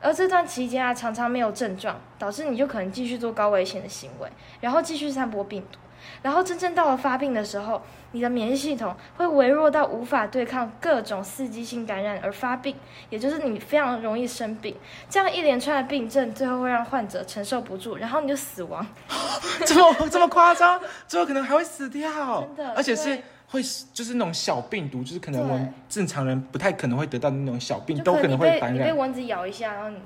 [0.00, 4.28] 而这段期间啊，常常没有症状，导致你就可能继续做高危险的行为，
[4.60, 5.80] 然后继续散播病毒，
[6.22, 12.76] 然后真正到了发病的时候，你的免疫系统会微弱到无法对抗各种刺激性感染而发病，
[13.08, 14.76] 也就是你非常容易生病，
[15.08, 18.86] 这样一连串的病症最后会让患者承受不住，然后你就死亡。
[19.66, 23.60] 这么这么夸张，最后可能还会死掉， 真的而且是对会
[23.92, 29.96] 就是那种小病毒，就是可能我们正常人不太可能会得到的那种小病，都可能会感染，你被蚊子咬一下，然后你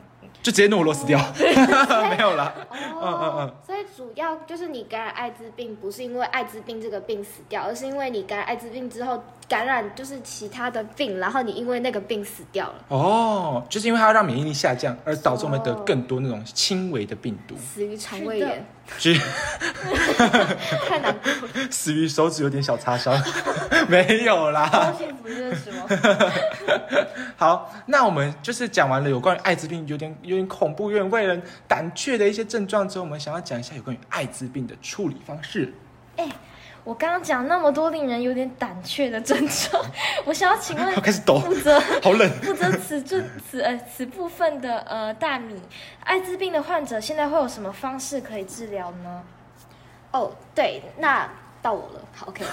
[0.43, 1.19] 就直接诺罗死掉，
[2.11, 2.55] 没有啦。
[2.71, 3.55] 嗯哦，嗯。
[3.67, 18.67] 所以主要就是你感染艾滋病，不是因为艾滋病这个病死掉，而是因为你感染艾滋病之后感染就是其他的病，然后你因为那个病死掉了，哦，就是因为它要让免疫力下降，而导致我们得更多那种轻微的病毒，死于肠胃炎，
[18.99, 19.19] 至于
[20.87, 21.69] 太难过了。
[21.71, 23.21] 死于手指有点小擦伤，
[23.89, 24.69] 没有啦。
[24.73, 25.87] 高幸福认识吗？
[27.37, 35.75] 好，那我们就是讲完了有关于艾滋病有点有点恐怖、有点为人胆怯的一些症状之后，我们想要讲一下有关于艾滋病的处理方式。
[36.85, 39.83] 我刚刚讲那么多令人有点胆怯的症状，
[40.27, 42.31] 我想要请问好 开始抖，负责 好冷。
[42.43, 45.61] 负责此这此呃此部分的呃大米，
[46.05, 49.23] 艾滋病的患者现在会有什么方式可以治疗呢？
[50.13, 51.27] 哦，对，那
[51.63, 52.45] 到我了，好，OK。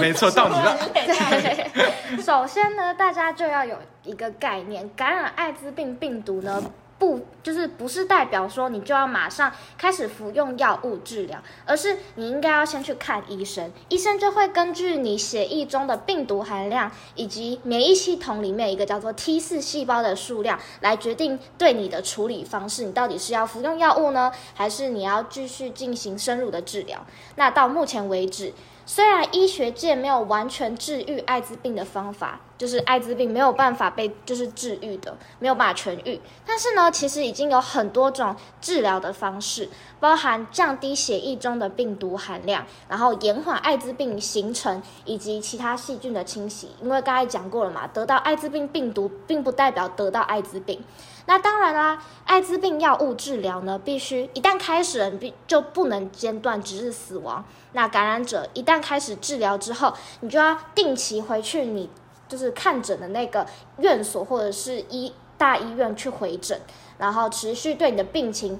[0.00, 0.78] 没错，到你了。
[0.94, 6.62] 对，首先呢，大家就要有一个概念，感染艾滋病病毒呢，
[7.02, 27.04] 不就是不是代表说你就要马上开始服用药物治疗，而是你应该要先去看医生，医生就会根据你血液中的病毒含量以及免疫系统里面一个叫做 T 四细胞的数量来决定对你的处理方式，你到底是要服用药物呢，还是你要继续进行深入的治疗？
[27.34, 28.52] 那到目前为止。
[28.84, 46.70] 虽然医学界没有完全治愈艾滋病的方法，就是艾滋病没有办法被就是治愈的，没有办法痊愈，但是呢，其实已经有很多种治疗的方式，包含降低血液中的病毒含量，然后延缓艾滋病形成以及其他细菌的侵袭。
[46.80, 50.80] 因为刚才讲过了嘛，得到艾滋病病毒并不代表得到艾滋病。
[51.26, 57.44] 那当然啦，艾滋病药物治疗呢，必须一旦开始了，必就不能间断，直至死亡。
[57.72, 61.90] 那感染者一旦开始治疗之后，你就要定期回去你
[62.32, 66.58] 就是看诊的那个院所或者是医大医院去回诊，
[66.96, 68.58] 然后持续对你的病情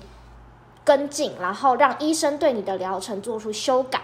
[0.85, 4.03] 跟进，然后让医生对你的疗程做出修改。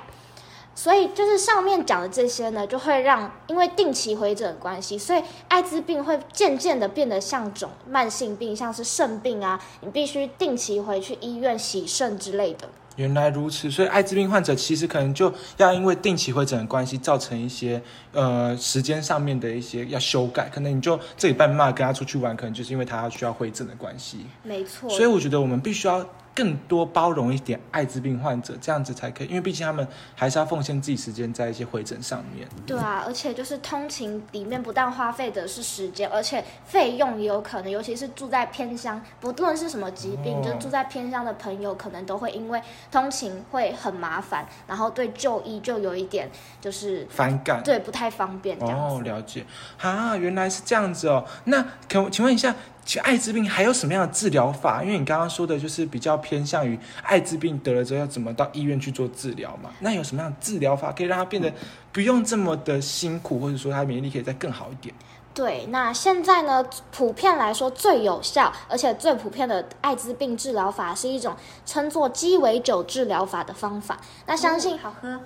[0.75, 12.67] 所以就是上面讲的这些呢，就会让因为定期回诊的关系，所以艾滋病会渐渐的变得像种慢性病，像是肾病啊，你必须定期回去医院洗肾之类的。
[12.95, 17.81] 原来如此，所以艾滋病患者其实可能就要因为定期回诊的关系，造成一些
[18.19, 20.49] 呃时间上面的一些要修改。
[20.49, 24.27] 可能你就这礼拜没办法跟他出去玩，可能就是因为他需要回诊的关系。
[24.43, 26.05] 没错，所以我觉得我们必须要
[26.35, 32.47] 更多包容一点艾滋病患者，这样子才可以，因为毕竟他们还是要奉献自己时间在一些回诊上面。
[32.65, 47.61] 对啊，而且就是通勤里面不但花费的是时间，而且费用也有可能，尤其是住在偏乡，不论是什么疾病，哦就住在偏乡的朋友，可能都会因为通勤会很麻烦，然后对就医就有一点就是反感。
[47.65, 49.45] 对不太方便这样哦，了解
[49.81, 51.25] 啊，原来是这样子哦。
[51.45, 54.83] 那可请问一下，其实艾滋病还有什么样的治疗法？
[54.83, 59.71] 因为你刚刚说的就是比较偏向于艾滋病得了之后要怎么到医院去做治疗嘛。
[59.81, 61.53] 那有什么样的治疗法可以让它变得
[61.93, 64.95] 不用这么的辛苦，或者说它免疫力可以再更好一点？
[65.35, 74.01] 对，那现在呢，普遍来说最有效而且最普遍的艾滋病治疗法是一种称作鸡尾酒治疗法的方法。
[74.27, 75.21] 那相信、好喝，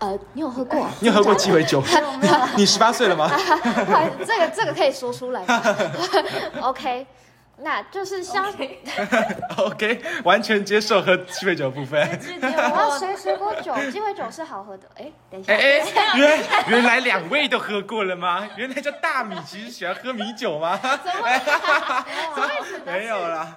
[0.00, 0.88] 呃，你有喝过？
[1.00, 1.82] 你有喝过鸡尾酒？
[2.56, 3.28] 你十八岁了吗？
[3.28, 5.44] 不好意思，这个这个可以说出来？
[6.60, 7.06] OK，
[7.58, 8.46] 那就是相
[9.58, 12.00] OK，完全接受喝鸡尾酒的部分。
[12.40, 14.84] 我要水水果酒，鸡尾酒是好喝的。
[14.96, 18.48] 哎，等一下，哎哎，原原来两位都喝过了吗？
[18.56, 20.80] 原来叫大米其实喜欢喝米酒吗？
[22.86, 23.54] 没有啦。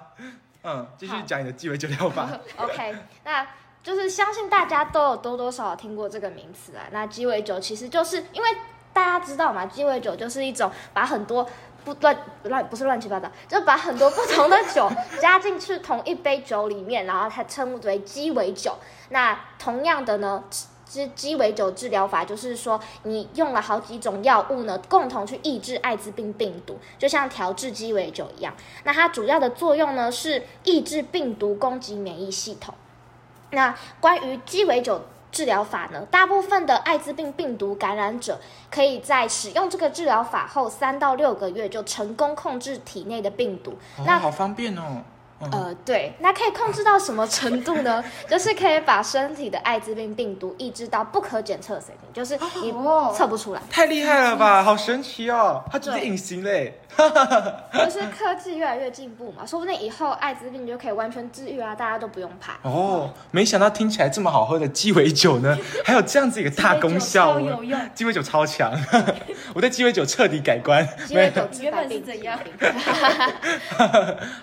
[0.66, 2.28] 嗯，继续讲你的鸡尾酒疗法。
[2.56, 3.46] OK，那
[3.84, 6.82] 就是相信大家都有多多少少听过这个名词啊。
[6.90, 8.48] 那鸡尾酒其实就是因为
[8.92, 11.46] 大家知道嘛，鸡尾酒就是一种把很多
[11.84, 18.76] 不乱乱不是乱七八糟，就把很多不同的酒加进去同一杯酒里面，然后它称为鸡尾酒。
[19.10, 20.42] 那同样的呢。
[20.86, 28.54] 之鸡尾酒治疗法就是说，你用了好几种药物呢，共同去抑制艾滋病病毒，就像调制鸡尾酒一样。
[28.84, 32.74] 那它主要的作用呢是抑制病毒攻击免疫系统。
[33.54, 35.00] 那关于鸡尾酒
[35.32, 38.38] 治疗法呢，大部分的艾滋病病毒感染者
[38.70, 43.72] 可以在使用这个治疗法后三到六个月就成功控制体内的病毒。
[43.98, 44.82] 哦，那好方便哦。
[45.40, 48.02] 嗯呃，对，那可以控制到什么程度呢？
[48.30, 53.60] 就是可以把身体的艾滋病病毒抑制到不可检测水平，就是你哦测不出来。
[53.68, 55.62] 太厉害了吧，好神奇哦！
[55.70, 56.80] 它直接隐形嘞。
[57.84, 62.58] 就是科技越来越进步嘛，说不定以后艾滋病就可以完全治愈啊，大家都不用怕。
[62.62, 67.80] 哦，没想到听起来这么好喝的鸡尾酒呢， 还有这样子一个大功效哦鸡尾酒超有用。
[67.94, 68.72] 鸡尾酒超强，
[69.54, 70.86] 我对鸡尾酒彻底改观。
[71.06, 72.38] 鸡尾酒原本是怎样？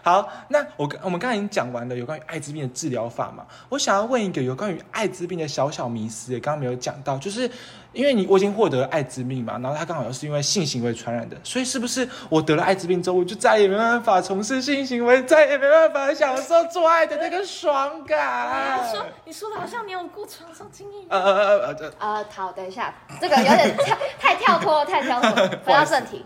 [0.04, 7.50] 好，那我我们刚才已经讲完了有关于艾滋病的治疗法嘛，我想要问一个有关于艾滋病的小小迷思，刚刚没有讲到，就是
[7.94, 18.80] 因为你我已经获得了艾滋病嘛，然后他刚好又是因为性行为传染的，所以是不是我得了艾滋病之后，我就再也没办法从事性行为，再也没办法享受做爱的那个爽感？
[18.82, 21.06] 你说你说的好像你有过床上经验。
[21.10, 26.26] 呃呃呃呃，呃，好，等一下，这个有点太太跳脱了，太跳脱了，回到正题。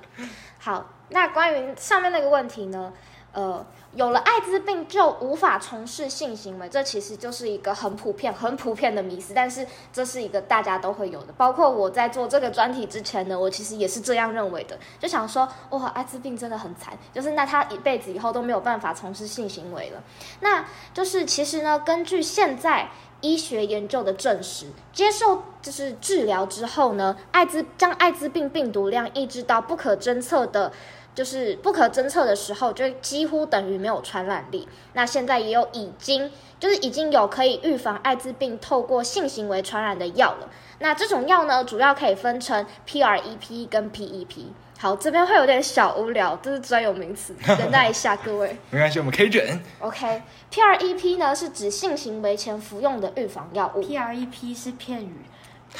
[0.60, 2.93] 好，那关于上面那个问题呢，
[3.36, 11.34] 呃，有了艾滋病就无法从事性行为，这其实就是一个很普遍、很普遍的迷思，但是这是一个大家都会有的。
[11.34, 20.02] 包括我在做这个专题之前呢，我其实也是这样认为的，就想说，哇，艾滋病真的很惨，就是那他一辈子以后都没有办法从事性行为了。
[20.39, 30.71] 那就是其实呢，根据现在医学研究的证实，接受就是治疗之后呢，艾滋将艾滋病病毒量抑制到不可侦测的。
[31.15, 34.67] 就是不可侦测的时候，就几乎等于没有传染力。
[34.93, 40.49] 那现在也有已经就是已经有可以预防艾滋病透过性行为传染的药了。
[40.80, 44.47] 那这种药呢，主要可以分成 PrEP 跟 PEP。
[44.78, 48.58] 好，这边会有点小无聊，这是专有名词， 等待一下各位。
[48.69, 49.63] 没关系，我们可以忍。
[49.80, 53.82] OK，PrEP 呢是指性行为前服用的预防药物。
[53.82, 55.15] PREP 是片语，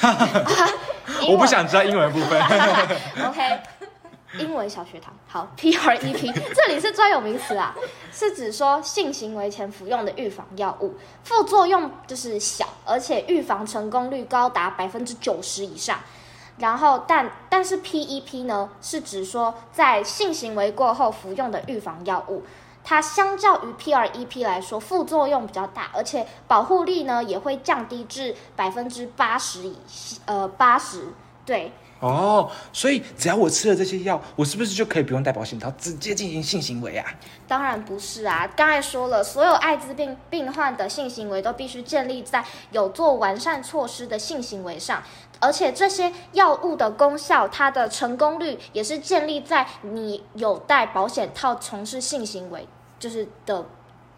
[1.28, 2.40] 我不想知道英文部分。
[3.28, 3.60] OK，
[4.38, 5.12] 英文小学堂。
[5.26, 7.74] 好，PrEP 这里是专有名词啊，
[8.12, 10.94] 是指说性行为前服用的预防药物，
[11.24, 15.98] 副作用就是小，而且预防成功率高达百分之九十以上。
[16.58, 22.44] 然后，但但是 PEP 呢，是指说在性行为过后服用的预防药物，
[22.82, 29.76] 它相较于 PrEP 来说，副作用比较大，而且保护力呢也会降低至百分之八十以
[30.24, 31.08] 呃八十。
[31.44, 31.72] 对，
[32.06, 37.04] 哦，所以只要我吃了这些药，我是不是就可以不用戴保险套，直接进行性行为啊？
[37.48, 38.48] 当然不是啊！
[38.56, 45.02] 刚才说了，所有艾滋病病患的性行为都必须建立在有做完善措施的性行为上，
[45.40, 52.66] 而且这些药物的功效，它的成功率也是建立在你有戴保险套从事性行为
[52.98, 53.64] 就是的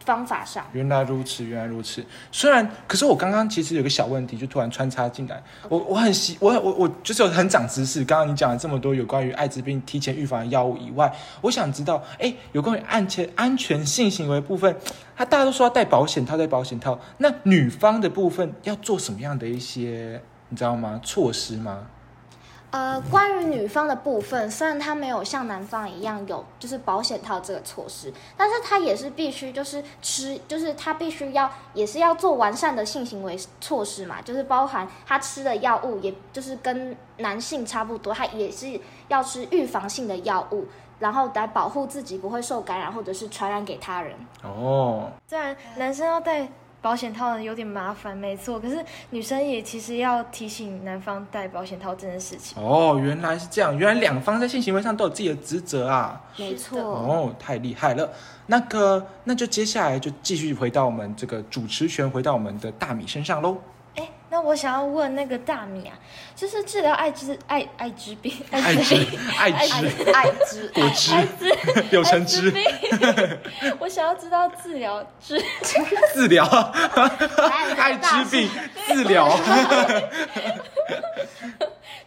[0.09, 0.65] 方法上。
[0.73, 2.03] 原来如此，原来如此。
[2.33, 5.43] 虽然，可是我刚刚其实有个小问题，就突然穿插进来。
[5.69, 8.03] 我我很喜，我我我就是有很长知识。
[8.07, 14.75] 刚刚你讲了这么多有关于艾滋病提前预防的药物以外，我想知道，哎，有关于安全安全性行为部分，
[15.15, 16.99] 他大家都说要戴保险套，戴保险套。
[17.19, 20.99] 那女方的部分要做什么样的一些，你知道吗？
[21.05, 21.87] 措施吗？
[22.71, 38.79] 呃，关于女方的部分，虽然她没有像男方一样有就是保险套这个措施，但是她也是必须就是吃，就是她必须要也是要做完善的性行为措施嘛，就是包含她吃的药物，也就是跟男性差不多，她也是
[39.09, 40.67] 要吃预防性的药物，
[40.99, 44.15] 然后来保护自己不会受感染或者是传染给他人。
[44.43, 46.47] 哦，虽然男生要戴
[46.81, 52.63] 保险套有点麻烦，没错，可是女生也其实要提醒男方戴保险套这件事情。
[52.63, 56.21] 哦，原来是这样，原来两方在性行为上都有自己的职责啊。
[56.37, 58.09] 没错，哦，太厉害了！
[58.47, 63.59] 那个，那就接下来就继续回到我们这个主持权，回到我们的大米身上喽。
[64.41, 65.99] 我想要问那个大米啊，
[66.35, 71.13] 就是治疗艾滋艾艾滋病艾滋病，爱爱汁，爱之果汁，
[71.91, 72.65] 有橙汁，病，
[73.79, 75.39] 我想要知道治疗治
[76.15, 78.51] 治疗，爱艾滋病
[78.87, 79.29] 治疗。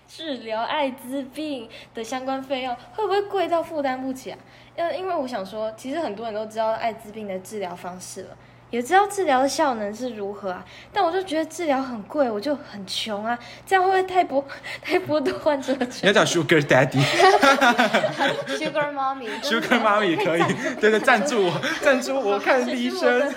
[0.07, 4.37] 治疗艾滋病的相关费用会不会贵到负担不起啊？
[4.75, 8.37] 呃，因为我想说，其实很多人都知道艾滋病的治疗方式了，
[8.71, 14.43] 也知道治疗的效能是如何啊，但我就觉得治疗很贵，我就很穷啊，这样会不会太剥
[14.81, 20.41] 太剥夺患者的 你要讲 Sugar Daddy，Sugar Mommy，Sugar Mommy，可以，
[20.79, 23.31] 对对，赞助我，赞助我看医生。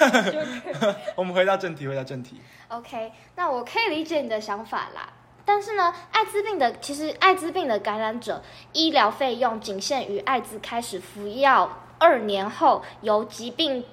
[1.16, 2.40] 我们回到正题，回到正题。
[2.68, 5.08] OK，那我可以理解你的想法啦。
[5.44, 8.42] 但是呢，艾滋病的其实艾滋病的感染者
[8.72, 13.84] 医疗费用仅限于艾滋开始服药二年后由疾病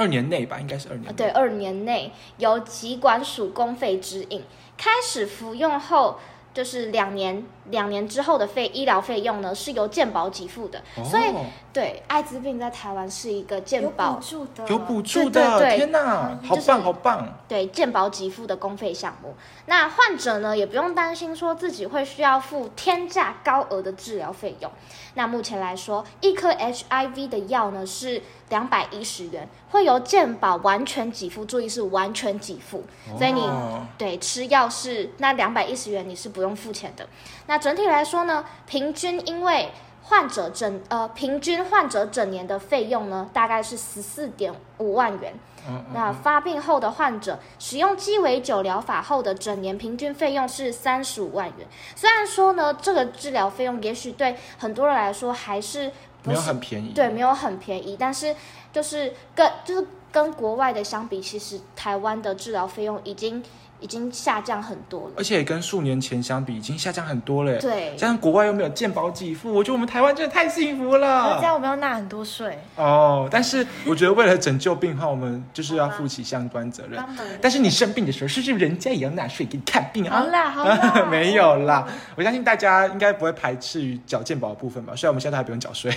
[0.00, 4.42] 二年内吧，应该是二年对二年内由疾管署公费指引，
[4.78, 6.18] 开始服用后
[6.54, 11.04] 就是两年两年之后的费医疗费用呢是由健保给付的，哦。
[11.04, 11.24] 所以
[11.72, 17.28] 对艾滋病在台湾是一个健有保补助的，有补助的，对对天哪，好就是棒好棒！
[17.46, 19.34] 对健保给付的公费项目。
[19.66, 24.70] 那患者呢也不用担心说自己会需要付天价高额的治疗费用。
[25.14, 32.82] 那目前来说，一颗 HIV 的药呢是两百一十元，会由健保完全给付，注意是完全给付，
[33.16, 37.06] 所以你哦对吃药是那两百一十元你是不用付钱的。
[37.46, 39.70] 那整体来说呢，平均因为
[40.02, 45.34] 患者整呃平均患者整年的费用呢，大概是十四点五万元。
[45.68, 51.66] 嗯嗯那发病后的患者使用鸡尾酒疗法后的整年平均费用是三十五万元。
[51.94, 55.92] 虽然说呢，这个治疗费用也许对很多人来说还是
[56.22, 56.92] 不没有是很便宜。
[56.94, 58.34] 对，没有很便宜，但是
[58.72, 63.42] 就是跟就是跟国外的相比，其实台湾的治疗费用已经
[63.80, 65.14] 已经下降很多了。
[65.16, 67.58] 而且跟数年前相比，已经下降很多了耶。
[67.58, 71.44] 对，加上国外又没有健保给付，我觉得我们台湾真的太幸福了这。
[71.44, 72.58] 样我们要纳很多税。
[72.76, 77.02] 哦，但是我觉得为了拯救病患，我们就是要负起相关责任。
[77.40, 80.20] 但是你生病的时候，是不是人家也要纳税给你看病啊？
[80.20, 81.86] 好啦好啦 没有啦。
[82.14, 84.94] 我相信大家应该不会排斥于缴健保的部分吧？
[84.94, 85.92] 虽然我们现在还不用缴税。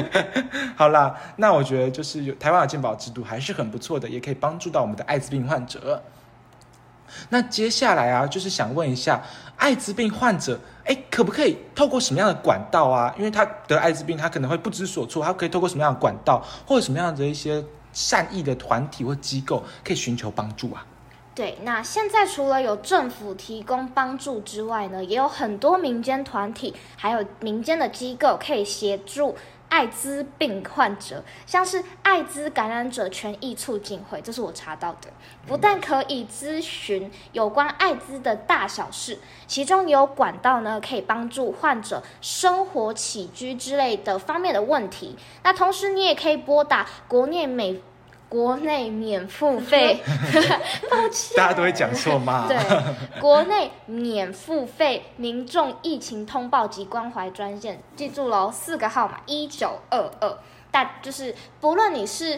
[0.76, 6.02] 好啦，那我觉得就是有台湾的健保制度还是很不错的，也可以帮助到我们的艾滋病患者。
[7.28, 9.22] 那接下来啊，就是想问一下，
[9.56, 13.14] 艾滋病患者，哎，可不可以透过什么样的管道啊？
[13.18, 20.84] 因为他得艾滋病，他可能会不知所措，他可以透过什么样的管道，或者什么样的一些善意的团体或机构，可以寻求帮助啊？
[21.34, 29.34] 对，那现在除了有政府提供帮助之外呢，也有很多民间团体，还有民间的机构可以协助
[29.74, 35.08] 艾滋病患者，像是艾滋感染者权益促进会，这是我查到的，
[35.48, 39.18] 不但可以咨询有关艾滋的大小事，
[39.48, 45.16] 其中有管道呢，可以帮助患者生活起居之类的方面的问题。
[45.42, 47.82] 那同时你也可以拨打国内美。
[48.34, 50.02] 国内免付费，
[50.90, 52.46] 抱歉，大家都会讲错吗？
[52.48, 52.58] 对，
[53.20, 60.36] 国内免付费民众疫情通报及关怀专线，记住喽，四个号码一九二二。
[60.72, 62.36] 但就是不论你是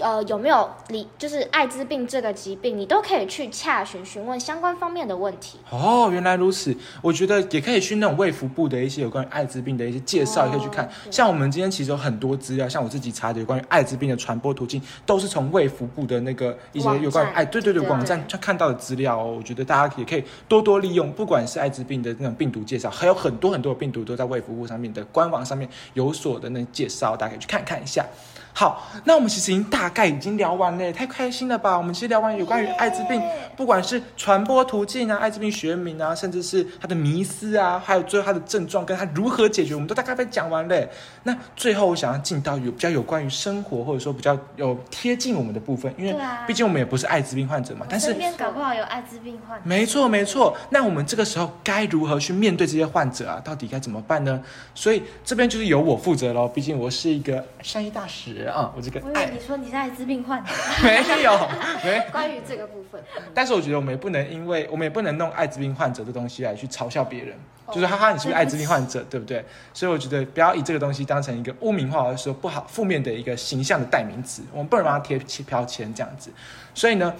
[0.00, 5.58] 呃有没有离，就是艾滋病这个疾病，你都可以去洽询询问相关方面的问题。
[5.70, 6.74] 哦，原来如此。
[7.02, 10.88] 我觉得也可以去那种卫福部的一些有关于艾滋病的一些介绍，哦也可以去看。
[11.04, 19.34] 对像我们今天其实有很多资料，像我自己查的有关于艾滋病的传播途径，都是从卫福部的那个一些有关于艾对对对对网站上看到的资料哦。
[19.36, 28.04] 我觉得大家也可以多多利用，不管是艾滋病的那种病毒介绍，还有很多很多的病毒都在卫福部上面的官网上面有所的那介绍，大家可以去看看一下。
[28.58, 31.76] 好，那我们其实已经大概已经聊完了，太开心了吧？
[31.76, 33.20] 我们其实聊完有关于艾滋病，
[33.54, 40.88] 不管是传播途径啊、艾滋病学名啊，甚至是它的迷思啊，还有最后它的症状跟它如何解决，我们都大概被讲完了。
[41.24, 49.62] 那最后我想要进到有比较有关于生活，或者说比较有贴近我们的部分，因为毕竟我们也不是艾滋病患者嘛，但是身边搞不好有艾滋病患者。
[49.66, 50.56] 没错，没错。
[50.70, 53.38] 那我们这个时候该如何去面对这些患者啊？
[53.44, 54.42] 到底该怎么办呢？
[54.74, 60.50] 所以这边就是由我负责喽，毕竟我是一个善意大使啊，我这个爱我以为你说你是艾滋病患 者，
[60.82, 61.48] 没有
[61.84, 62.02] 没。
[62.12, 63.02] 关于这个部分，
[63.34, 67.36] 但是我觉得我们也不能因为我们也不能弄艾滋病患者的东西来去嘲笑别人，
[67.66, 69.44] 哦就是哈哈，你是不是艾滋病患者，对不对？
[69.72, 76.30] 所以我觉得不要以这个东西当成一个污名化，或者说不好、负面的一个形象的代名词，我们不能让它贴标签这样子。
[76.74, 77.14] 所以呢。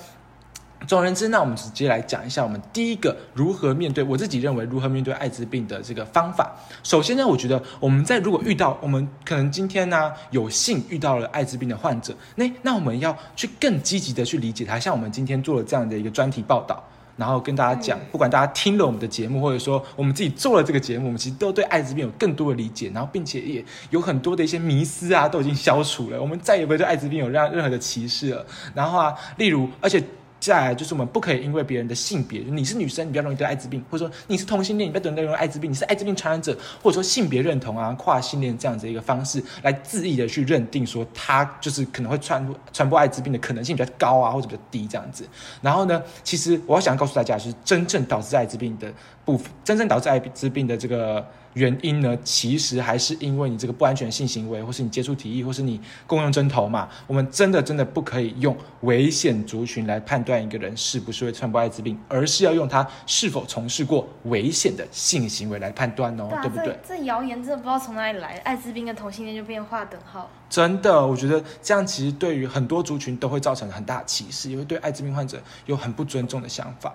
[0.86, 6.54] 总而言之，那我们直接来讲一下我们第一个如何面对我自己认为如何面对艾滋病的这个方法。
[6.82, 16.82] 首先呢，我觉得我们在如果遇到我们可能今天呢有幸遇到了艾滋病的患者，那那我们要去更积极的去理解他，像我们今天做了这样的一个专题报道。
[17.16, 28.44] 然后跟大家讲，不管大家听了我们的节目，或者说我们自己做了这个节目，我们其实都对艾滋病有更多的理解，然后并且也有很多的一些迷思啊，都已经消除了，我们再也不会对艾滋病有任任何的歧视了。
[28.74, 30.04] 然后啊，例如，而且。
[30.38, 45.26] 再来就是我们不可以因为别人的性别，你是女生，你比较容易得艾滋病，或者说你是同性恋，你比较容易得艾滋病，你是艾滋病传染者，或者说性别认同啊、跨性恋这样子一个方式来恣意的去认定说他就是可能会传传播艾滋病的可能性比较高啊，或者比较低这样子。
[45.60, 48.92] 然后呢，其实我想告诉大家，是真正导致艾滋病的
[49.24, 51.26] 部分，真正导致艾滋病的这个。
[51.56, 56.86] 原因呢，其实还是因为你这个不安全性行为，或是你接触体液，或是你共用针头嘛。
[57.06, 66.78] 我们真的真的不可以用危险族群来判断一个人是不是会传播艾滋病，而是要用他是否从事过危险的性行为来判断哦，对不对？
[66.86, 70.30] 这这谣言真的不知道从哪里来，艾滋病跟同性恋就变划等号。
[70.50, 76.94] 真的，我觉得这样其实对于很多族群都会造成很大歧视，也会对艾滋病患者有很不尊重的想法。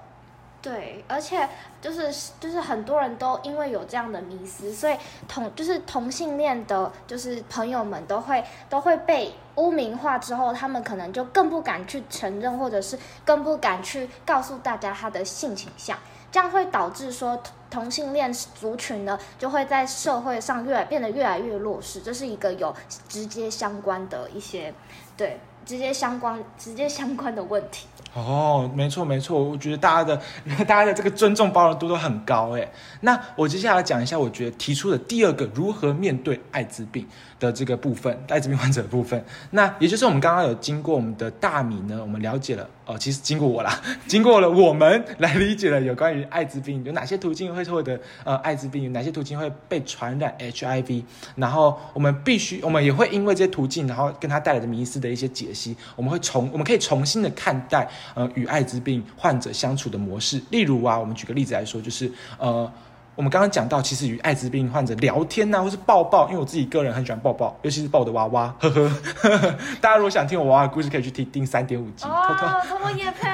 [0.61, 1.49] 对，而且
[1.81, 4.95] 就是就是很多人都因为有这样的迷思，所以
[5.27, 15.97] 同就是同性恋的，就是朋友们都会都会被污名化之后，他们可能就更不敢去承认，或者是更不敢去告诉大家他的性倾向，
[16.31, 17.41] 这样会导致说
[17.71, 22.71] 同性恋族群呢就会在社会上越来变得越来越弱势，这是一个有
[23.09, 24.71] 直接相关的一些
[25.17, 27.87] 对直接相关、直接相关的问题。
[28.13, 30.21] 哦，没错没错，我觉得大家的
[30.65, 32.71] 大家的这个尊重包容度都很高哎。
[32.99, 37.07] 那我接下来讲一下，我觉得提出的第二个如何面对艾滋病
[37.39, 39.23] 的这个部分，艾滋病患者的部分。
[39.51, 51.03] 那也就是我们刚刚有经过我们的大米呢，我们了解了哦，其实经过我啦， 经过了我们来理解了有关于艾滋病有哪些途径会获得呃艾滋病，有哪些途径会被传染 HIV，
[51.35, 57.87] 然后我们必须我们也会因为这些途径，然后跟他带来的迷思的一些解析，我们会重我们可以重新的看待。
[58.13, 62.71] 呃，与艾滋病患者相处的模式，例如啊，我们举个例子来说，就是呃。
[63.13, 69.55] 我们刚刚讲到，其实与艾滋病患者聊天呐，或是抱抱，因为我自己个人很喜欢抱抱，尤其是抱我的娃娃， 呵呵。
[69.81, 72.05] 大家如果想听我娃娃的故事，可以去听听三点五集。
[72.05, 73.29] 哦，偷偷夜配，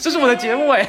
[0.00, 0.82] 这是我的节目哎。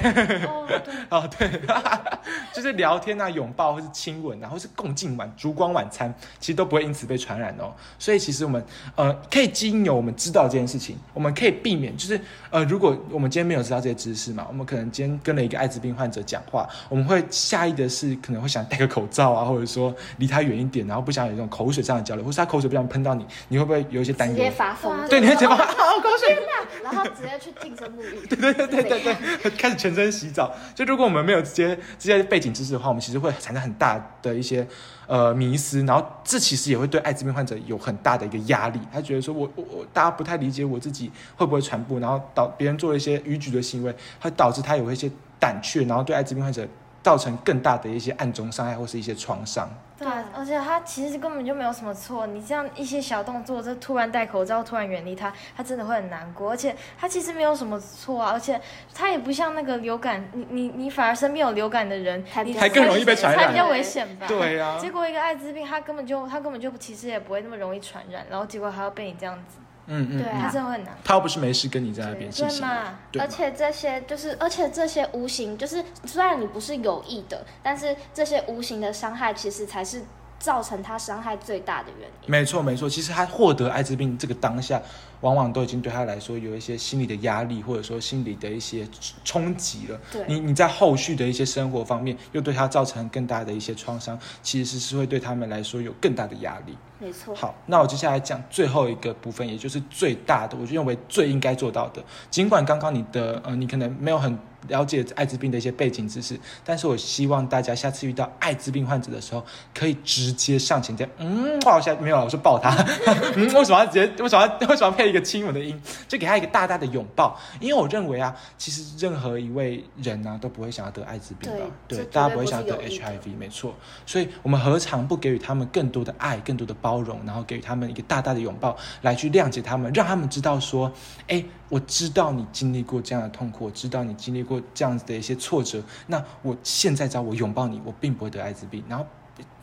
[0.45, 1.61] 哦，对， 哦对，
[2.53, 7.73] 就是聊天啊，拥抱或是亲吻，然后是共进晚烛光晚餐，其实都不会因此被传染哦。
[7.97, 8.63] 所以其实我们
[8.95, 12.21] 呃，可以经由我们知道这件事情，我们可以避免，就是
[12.51, 18.37] 呃，如果我们今天没有知道这些知识嘛，我们可能今天跟了一个艾滋病患者讲话，我们会下意的是可能。
[18.37, 24.37] 会想戴个口罩啊，或者说离他远一点，然后不想有这种口水上的交流，或是他口水不想喷到你，你会不会有一些担心？
[24.37, 26.37] 直接发疯，对，你会直接发疯，口 水，
[26.83, 30.53] 然后直接去净身沐浴，对对对对对对，开始全身洗澡。
[30.75, 34.65] 就如果我们没有这些这些背景知识的话，我们其实会产生很大的一些
[35.07, 38.79] 呃迷失，然后这其实也会对艾滋病患者有很大的一个压力。
[38.93, 45.09] 他觉得说我我我，大家不太理解我自己会不会传播，然后导别人做了一些逾矩的行为，会导致他有一些
[45.39, 46.67] 胆怯，然后对艾滋病患者。
[47.07, 49.65] 造成更大的一些暗中伤害或是一些创伤。
[49.97, 50.05] 对，
[50.35, 52.27] 而且他其实根本就没有什么错。
[52.27, 56.51] 你这样一些小动作，这突然戴口罩，突然远离他，他真的会很难过。
[56.51, 58.59] 而且他其实没有什么错啊，而且
[58.93, 64.27] 他也不像那个流感，你你你反而身边有流感的人，还还更容易被传染，还比较危险吧？
[64.27, 64.77] 对啊。
[64.77, 69.59] 结果一个艾滋病，他根本就他根本就其实也不会那么容易传染，然后结果还要被你这样子。
[69.87, 70.97] 嗯嗯，对他真的会很难。
[71.03, 72.99] 他又不是没事跟你在那边，对吗？
[73.19, 80.03] 而且这些就是，而且这些无形，就是虽然你不是有意的，但是这些无形的伤害，其实才是
[80.39, 82.31] 造成他伤害最大的原因。
[82.31, 84.81] 没错没错，其实他获得艾滋病这个当下。
[85.21, 88.87] 往往都已经对他来说有一些心理的压力，或者说心理的一些
[89.23, 89.99] 冲击了。
[90.11, 96.77] 对，你你在后续的一些生活方面，又对他造成更大的一些创伤，其实是会对他们来说有更大的压力。
[96.99, 97.33] 没错。
[97.33, 102.03] 好，那我接下来讲最后一个部分，也就是最大的，我就认为最应该做到的。
[102.29, 104.37] 尽管刚刚你的呃，你可能没有很
[104.67, 109.43] 了解艾滋病的一些背景知识，但是我希望大家下次遇到艾滋病患者的时候，
[109.73, 112.69] 可以直接上前这样，嗯，哇，我现在没有了，我说抱他，
[113.35, 114.05] 嗯，为什么要直接？
[114.21, 115.07] 为什么要为什么要配？
[115.07, 121.63] 一个亲吻的音，就给他一个大大的拥抱，因为我认为啊，其实任何一位人呢都不会想要得艾滋病吧？
[121.87, 123.73] 对，大家不会想要得 HIV，没错。
[124.05, 130.91] 所以，我们何尝不给予他们更多的爱、更多的包容，然后给予他们一个大大的拥抱，来去谅解他们，让他们知道说，
[131.29, 139.05] 哎，我知道你经历过这样的痛苦，我知道你经历过这样子的一些挫折，那我现在只要我拥抱你，我并不会得艾滋病，然后。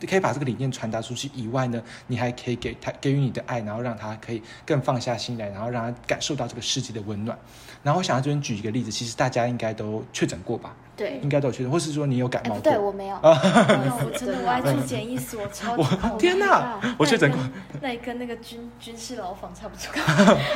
[0.07, 7.37] 可以把这个理念传达出去以外呢，你还可以给他给予你的爱，然后让他可以更放下心来，然后让他感受到这个世界的温暖。
[7.83, 10.75] 然后我想要这边举一个例子，其实大家应该都确诊过吧？
[10.97, 12.57] 对，应该都有确诊，或是说你有感冒？
[12.59, 16.79] 对我没有，没有， 我真的 我爱住检疫所，超级天哪！
[16.97, 17.39] 我确诊过，
[17.81, 19.83] 那也跟那个军军事牢房差不多。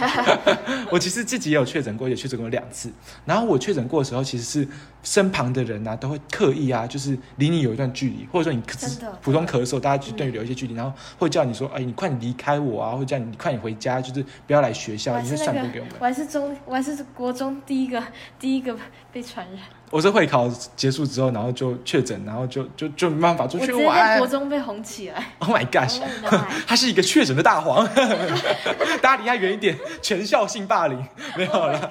[0.89, 2.89] 我其实自己也有确诊过，也确诊过两次。
[3.25, 4.67] 然后我确诊过的时候，其实是
[5.03, 8.61] 身旁的人啊，都会刻意啊，就是离你有一段距离，或者说你
[9.29, 15.93] 普通咳嗽，大家就对你留一些距离，然后会叫你说：“哎，你快点离开我啊！”或者叫你你快点回家，就是不要来学校，你会散播给我们。
[15.99, 18.03] 我还是中，我还是国中第一个
[18.39, 18.75] 第一个
[19.13, 19.59] 被传染。
[19.89, 24.17] 我是会考结束之后，然后就确诊，然后就就就没办法出去玩。
[24.17, 25.33] 国中被红起来。
[25.39, 25.99] Oh my gosh！
[26.67, 27.87] 他是一个确诊的大黄，
[29.01, 31.03] 大家离他远一点，全校性霸凌
[31.35, 31.89] 没有了。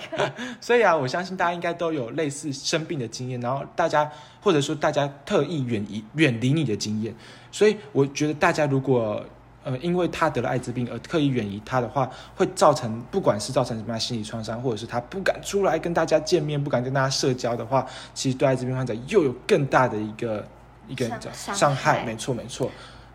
[0.60, 7.14] 所以啊，我相信大家应该都有类似生病的经验，然后大家或者说大家特意远离远离你的经验。
[7.50, 9.24] 所以我觉得大家如果。
[9.64, 20.46] 呃，因为他得了艾滋病而刻意远离他的话，会造成不管是造成什么样心理创伤，或者是他不敢出来跟大家见面，不敢跟大家社交的话，其实对艾滋病患者又有更大的一个
[20.86, 22.04] 一个伤害。
[22.04, 22.70] 没错，没错。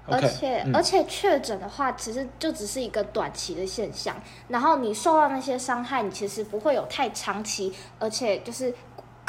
[0.06, 4.16] 而且而且确诊的话，其实就只是一个短期的现象，
[4.50, 8.74] 然后你受到那些伤害，你其实不会有太长期，而且就是。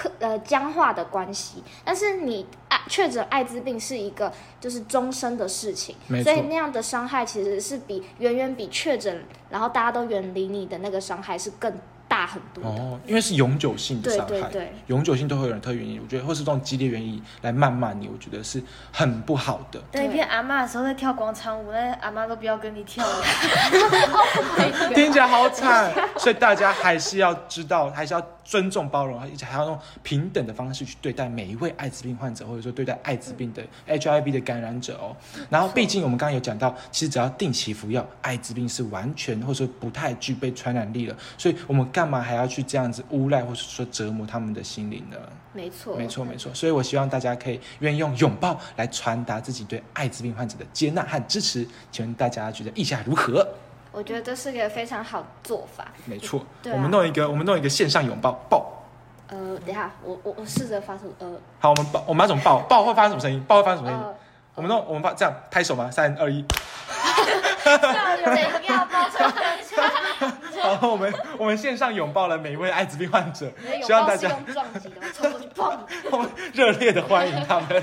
[0.04, 4.30] 可呃僵化的关系，但是你艾确诊艾滋病是一个
[4.60, 11.72] 就是终身的事情，所以那样的伤害其实是比远远比确诊，然后大家都远离你的那个伤害是更
[12.06, 12.62] 大大很多。
[12.62, 19.80] 哦，因为是永久性的伤害，对对永久性都会有人特原因，我觉得或是这种激烈原因来谩骂你，我觉得是很不好的。
[19.90, 23.24] 等一片阿嬷的时候在跳广场舞，那阿妈都不要跟你跳了。
[24.94, 35.16] 听起来好惨，所以大家还是要知道，还是要尊重包容，而且还要用平等的方式去对待每一位艾滋病患者，或者说对待艾滋病的 HIV 的感染者哦。
[35.48, 41.16] 然后，毕竟我们刚刚有讲到，其实只要定期服药，艾滋病是完全或者说不太具备传染力了。
[41.38, 45.16] 所以我们干嘛还要去这样子诬赖或者说折磨他们的心灵呢？
[45.52, 46.52] 没错，没错，没错。
[46.52, 51.66] 所以我希望大家可以愿意用拥抱来传达自己对艾滋病患者的接纳和支持。
[51.92, 53.46] 请问大家觉得意下如何？
[53.94, 55.86] 我觉得这是个非常好的做法。
[56.04, 58.70] 没错，对啊我们弄一个，我们弄一个线上拥抱抱。
[59.28, 61.26] 呃，等一下，我我我试着发出呃
[61.60, 62.58] 好，我们抱，我们要怎么抱？
[62.68, 63.42] 抱会发生什么声音？
[63.44, 64.04] 抱会发生什么声音？
[64.04, 64.14] 呃，
[64.56, 65.90] 我们弄，我们发这样拍手吗？
[65.90, 66.44] 三二一。
[67.64, 67.72] 怎
[68.64, 69.32] 样包出来？
[70.78, 75.78] 好，我们我们线上拥抱了每一位艾滋病患者你的，拥希望大家撞击的，冲过去砰！
[76.10, 77.82] 我们热烈的欢迎他们，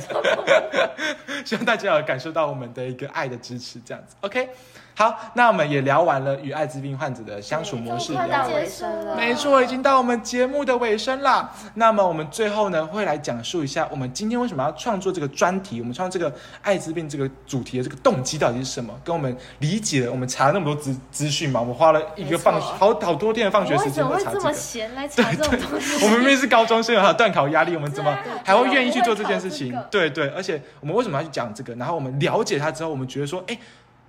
[1.46, 4.16] 希望大家有感受到我们的一个爱的支持，这样子。
[4.22, 4.50] OK，
[4.96, 11.52] 好，那我们也聊完了与艾滋病患者的相处模式，聊完快到尾声了，没错，已经到我们节目的尾声啦。
[11.76, 18.94] 那么我们最后呢，会来讲述一下我们今天为什么要创作这个专题，我们创作这个艾滋病这个主题的这个动机到底是什么？
[19.04, 24.54] 跟我们理解了，我们查了那么多资资讯嘛，我们花了一个放 好好多天的放学时间什么会这么来查这个。
[24.54, 26.06] 闲来查这种东西？
[26.06, 29.76] 我们明明是高中生，还有段考压力，我们怎么还会愿意去做这件事情？
[29.90, 31.74] 对对，而且我们为什么要去讲这个？
[31.76, 33.58] 然后我们了解它之后，我们觉得说，哎，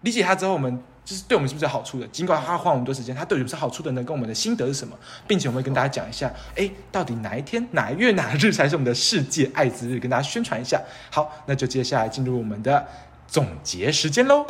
[0.02, 2.06] 理解它之后，我们就是对我们是不是有好处的？
[2.08, 4.02] 尽管它花我们多时间，它对我们是好处的呢？
[4.04, 4.96] 跟我们的心得是什么？
[5.26, 9.98] 并且我们会跟大家讲一下，哎，到底哪一天、哪一月、哪日才是我们的世界艾滋日？
[9.98, 10.80] 跟大家宣传一下。
[11.10, 12.86] 好，那就接下来进入我们的
[13.26, 14.46] 总结时间喽。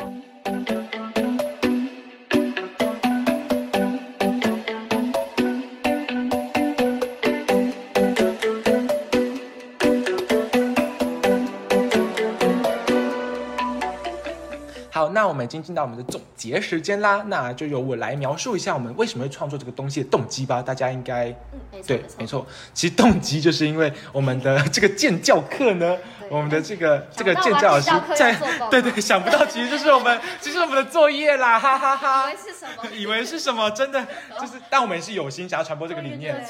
[15.43, 20.63] 们已经进到我们的总结时间啦，那就由我来描述一下我们为什么会创作这个东西的动机吧。
[20.63, 22.27] 大家应该嗯，没错对，没。
[22.27, 25.97] 错，其实动机就是因为我们的这个建教课呢，
[26.31, 28.35] 我们的这个这个建教老师在
[28.71, 32.91] 对对，想不到其实就是我们， 其实我们的作业啦，哈哈哈以为是什么？
[32.95, 33.71] 以为是什么？
[33.73, 34.07] 真的
[34.41, 36.45] 就是，但我们也是有心想要传播这个理念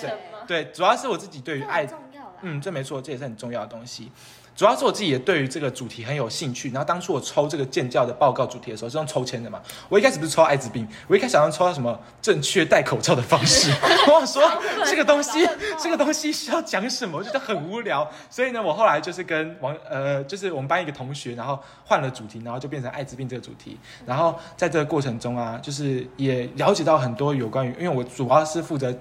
[0.47, 1.88] 对主要是我自己对于爱。
[2.45, 4.11] 嗯，这没错，这也是很重要的东西。
[4.55, 6.70] 主要是我自己也对于这个主题很有兴趣。
[6.70, 9.61] 然后当初我抽这个建教的报告主题的时候是用抽签的嘛。
[9.88, 13.70] 我一开始不是抽艾滋病，我一开始想要抽到什么正确戴口罩的方式。
[14.09, 14.42] 我想说
[14.84, 15.48] 这个东西，
[15.80, 17.18] 这个东西需要讲什么？
[17.18, 18.09] 我觉得很无聊。
[18.28, 23.78] 所以呢，我后来就是跟王呃，就是我们班一个同学，然后换了主题，然后就变成艾滋病这个主题。
[24.05, 28.94] 然后在这个过程中啊，就是也了解到很多有关于，因为我主要是负责。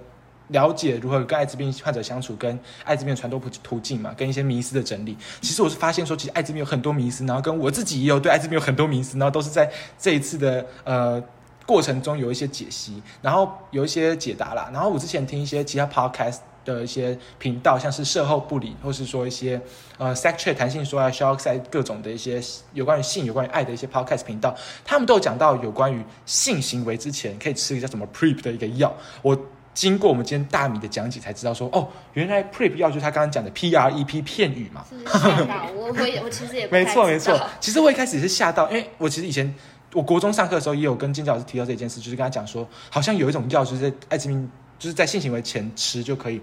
[0.52, 5.18] 了解如何跟艾滋病患者相处，跟艾滋病传播途径嘛，跟一些迷思的整理。
[5.42, 11.24] 其实我是发现说，其实艾滋病有很多迷思，然后跟我自己也有对艾滋病有很多迷思，然后都是在这一次的呃
[11.66, 14.70] 过程中有一些解析，然后有一些解答啦。
[14.74, 19.62] 然后我之前听一些其他 podcast 的一些频道，像是售后不理，或是说一些
[19.98, 22.42] 呃 sex chat 弹性说啊 s h o c k 各种的一些
[22.74, 29.38] 有关于性、有关于爱的一些 podcast 频道，他们都有讲到有关于性行为之前可以吃一个什么 prep 的一个药，我。
[29.74, 34.86] 经过我们今天大米的讲解，才知道说，哦，原来 PrEP 药就是他刚刚讲的 PrEP 片语嘛。
[34.90, 35.88] 是不是吓到我？
[35.88, 37.48] 我我其实也不没错，没错道。
[37.60, 39.54] 其实我一开始也是吓到，因为我其实以前
[39.94, 46.42] 我国中上课的时候，也有跟金教老师提到这件事，就是跟他讲说，好像有一种药，就是在艾滋病，就是在性行为前吃就可以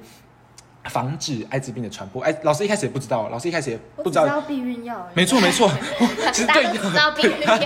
[0.89, 2.23] 防止艾滋病的传播。
[2.23, 4.25] 哎，老师一开始也不知道，老师一开始也不知道。
[4.25, 5.09] 知道避孕药。
[5.15, 5.71] 没错，没错。
[6.33, 7.57] 其实对大家都知道避孕药，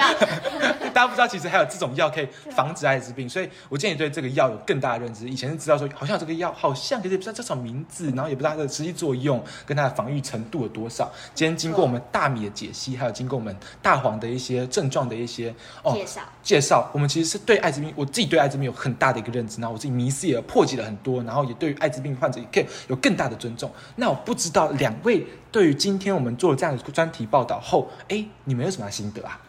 [0.93, 5.29] 大家不知道，其实还有这种药可以防止艾滋病，所以我建议对这个药有更大的认知。
[5.29, 11.11] 以前是知道说，好像有这个药，好像可是也不知道叫什么名字，然后也不知道它的实际作用跟它的防御程度有多少。
[11.35, 23.71] 今天经过我们大米的解析，还有经过我们大黄的一些症状的一些哦介绍介绍，我们其实是对艾滋病，我自己对艾滋病有很大的一个认知，然后我自己迷思也破解了很多，然后也对于艾滋病患者也可以有更大的尊重。
[23.97, 29.41] 那我不知道两位对于今天我们做这样的专题报道后，哎，你们有什么心得啊？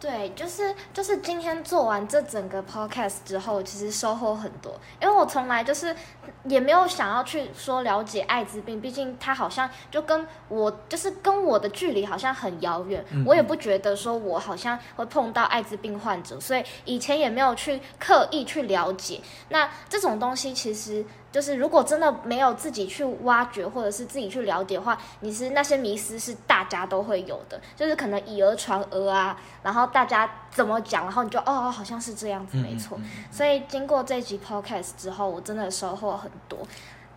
[0.00, 5.94] 对，就是就是今天做完这整个 podcast 之后，其实收获很多，因为我从来就是
[6.44, 19.20] 也没有想要去说了解艾滋病，毕竟它好像就跟我就是跟我的距离好像很遥远，嗯我也不觉得说我好像会碰到艾滋病患者，所以以前也没有去刻意去了解。
[19.50, 32.98] 那这种东西其实就是如果真的没有自己去挖掘或者是自己去了解的话，你是那些迷思是大家都会有的，就是可能以讹传讹啊，然后大家怎么讲，然后你就哦哦，好像是这样子，嗯没错。
[32.98, 36.58] 嗯嗯嗯所以经过这集 podcast 之后，我真的收获很多。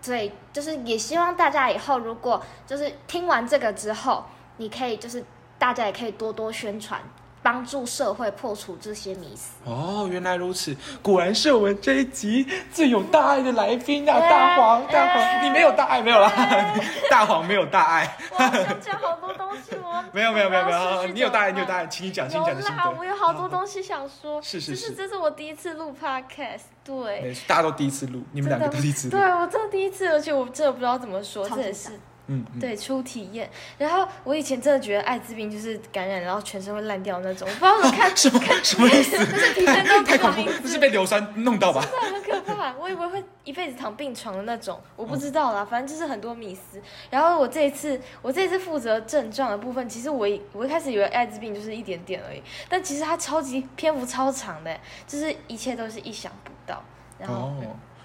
[0.02, 4.26] 所以就是也希望大家以后如果就是听完这个之后，
[4.58, 5.24] 你可以就是
[5.58, 7.00] 大家也可以多多宣传，
[7.44, 9.52] 帮助社会破除这些迷思。
[9.66, 14.16] 哦，原来如此，果然是我们这一集最有大爱的来宾啊！
[14.18, 15.42] 哎大黄，大哎。
[15.42, 16.32] 黄，你没有大爱没有啦，
[17.12, 18.38] 大黄没有大爱，我
[18.82, 23.04] 讲好多东西， 我没有没有没有没有，你有大爱，你有大爱，请你讲，请你讲的心啦，我。
[23.04, 24.42] 有好多东西想说。
[24.42, 24.88] 是是是。
[24.88, 29.18] 是这是我第一次录 podcast，对，大家都第一次录，你们两个都第一次录。
[29.18, 33.50] 对，我真的第一次，而且我真的不知道怎么说，这也是嗯嗯，对初体验。
[33.78, 39.18] 然后我以前真的觉得艾滋病就是感染，然后全身会烂掉那种，我不知道怎么看，什么什么意思？
[39.26, 41.84] 就是体验都太恐怖名，字这是被硫酸弄到吧？
[42.02, 46.82] 真的很可怕，我以为会一辈子躺病床的那种，我不知道啦，反正就是很多迷思。
[47.10, 56.82] 然后我这一次，我这一次负责症状的部分，其实我一我一开始以为艾滋病就是一点点而已，但其实它超级篇幅超长的，就是一切都是意想不到。
[57.20, 57.56] 然后、哦，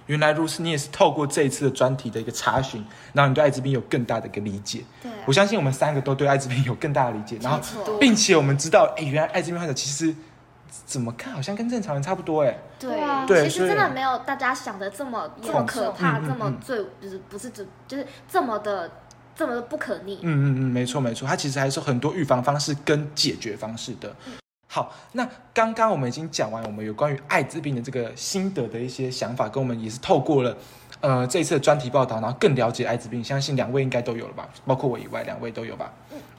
[0.09, 4.83] 原来如此，你也是透过这一次的专题的一个查询，然后你对艾滋病有更大的一个理解。
[5.03, 5.15] 对啊。
[5.25, 7.61] 我相信我们三个都对艾滋病有更大的理解，然后
[8.01, 10.15] 并且我们知道，哎，原来艾滋病患者其实
[10.85, 13.23] 怎么看好像跟正常人差不多，哎，对啊。
[13.23, 18.91] 其对所以实真的没有大家想的这么这么可怕，嗯嗯这么嗯最就是不是这就是这么的
[19.37, 20.19] 这么的不可逆。
[20.23, 24.17] 嗯嗯嗯，没错没错，它其实还是很多预防方式跟解决方式的。
[24.71, 30.55] 好，那刚刚我们已经讲完我们有关于艾滋病的这个心得的一些想法，跟我们也是透过了
[31.01, 33.25] 呃这一次的专题报道，然后更了解艾滋病。
[33.25, 34.47] 相信两位应该都有了吧？
[34.67, 35.91] 包括我以外，两位都有吧？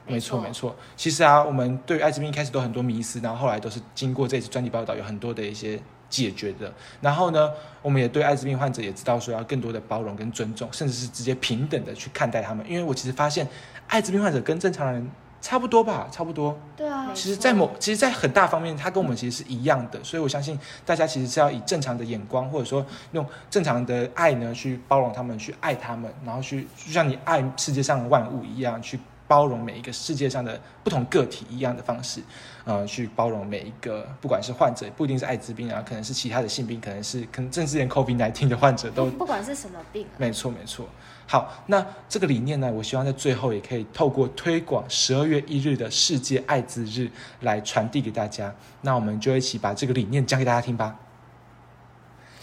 [0.06, 0.74] 没错没错。
[0.96, 6.72] 其实啊，我们对艾滋病一开始都很多迷思，然后后来都是经过这次专题报道，有很多的一些解决的。
[7.00, 7.50] 然后呢，
[7.82, 12.64] 我们也对艾滋病患者也知道说要更多的包容跟尊重，甚至是直接平等的去看待他们。
[12.70, 13.44] 因为我其实发现，
[13.88, 15.10] 艾滋病患者跟正常人
[15.40, 16.58] 差不多吧，差不多。
[16.76, 32.20] 对啊，其实，在某其实，在很大方面，他跟我们其实是一样的，所以我相信大家其实是要以正常的眼光，或者说用正常的爱呢，去包容他们，去爱他们，然后去就像你爱世界上的万物一样，去包容每一个世界上的不同个体一样的方式，
[32.64, 40.86] 呃，去包容每一个不管是患者，不一定是艾滋病啊，可能是其他的性病，可能是可能甚至连 COVID 1 9的患者都不管是什么病啊，没错，没错。
[41.32, 47.08] 好，那这个理念呢，我希望在最后也可以透过推广十二月一日的世界艾滋日
[47.42, 48.52] 来传递给大家。
[48.80, 50.96] 那我们就一起把这个理念讲给大家听吧。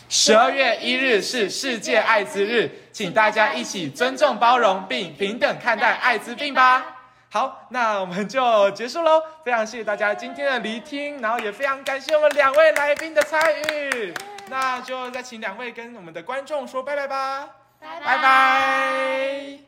[0.07, 6.85] 十二月一日是世界艾滋日，请大家一起尊重、包容并平等看待艾滋病吧。
[7.29, 9.21] 好，那我们就结束喽。
[9.43, 14.13] 非常谢谢大家今天的聆听，然后也非常感谢我们两位来宾的参与。
[14.49, 17.49] 那就再请两位跟我们的观众说拜拜吧。
[17.87, 19.66] 拜拜拜。